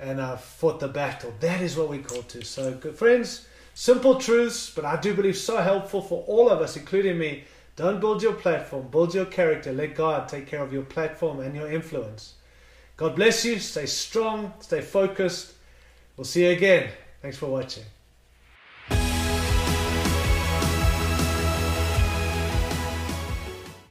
and 0.01 0.21
I've 0.21 0.41
fought 0.41 0.81
the 0.81 0.89
battle. 0.89 1.33
That 1.39 1.61
is 1.61 1.77
what 1.77 1.89
we're 1.89 2.03
called 2.03 2.29
to. 2.31 2.45
So, 2.45 2.75
good 2.75 2.97
friends, 2.97 3.47
simple 3.79 4.17
truths, 4.17 4.71
but 4.75 4.85
I 4.85 5.01
do 5.01 5.15
believe 5.15 5.37
so 5.37 5.59
helpful 5.59 6.03
for 6.03 6.25
all 6.25 6.51
of 6.51 6.61
us, 6.61 6.77
including 6.77 7.17
me 7.17 7.45
don't 7.77 8.01
build 8.01 8.25
your 8.25 8.33
platform, 8.33 8.89
build 8.89 9.15
your 9.15 9.25
character. 9.25 9.73
Let 9.73 9.95
God 9.95 10.29
take 10.29 10.49
care 10.49 10.61
of 10.65 10.73
your 10.73 10.83
platform 10.83 11.39
and 11.39 11.55
your 11.55 11.71
influence. 11.71 12.35
God 12.97 13.15
bless 13.15 13.45
you. 13.45 13.61
Stay 13.61 13.87
strong, 13.87 14.53
stay 14.59 14.81
focused. 14.81 15.53
We'll 16.17 16.25
see 16.25 16.45
you 16.45 16.51
again. 16.51 16.91
Thanks 17.23 17.39
for 17.39 17.47
watching. 17.47 17.85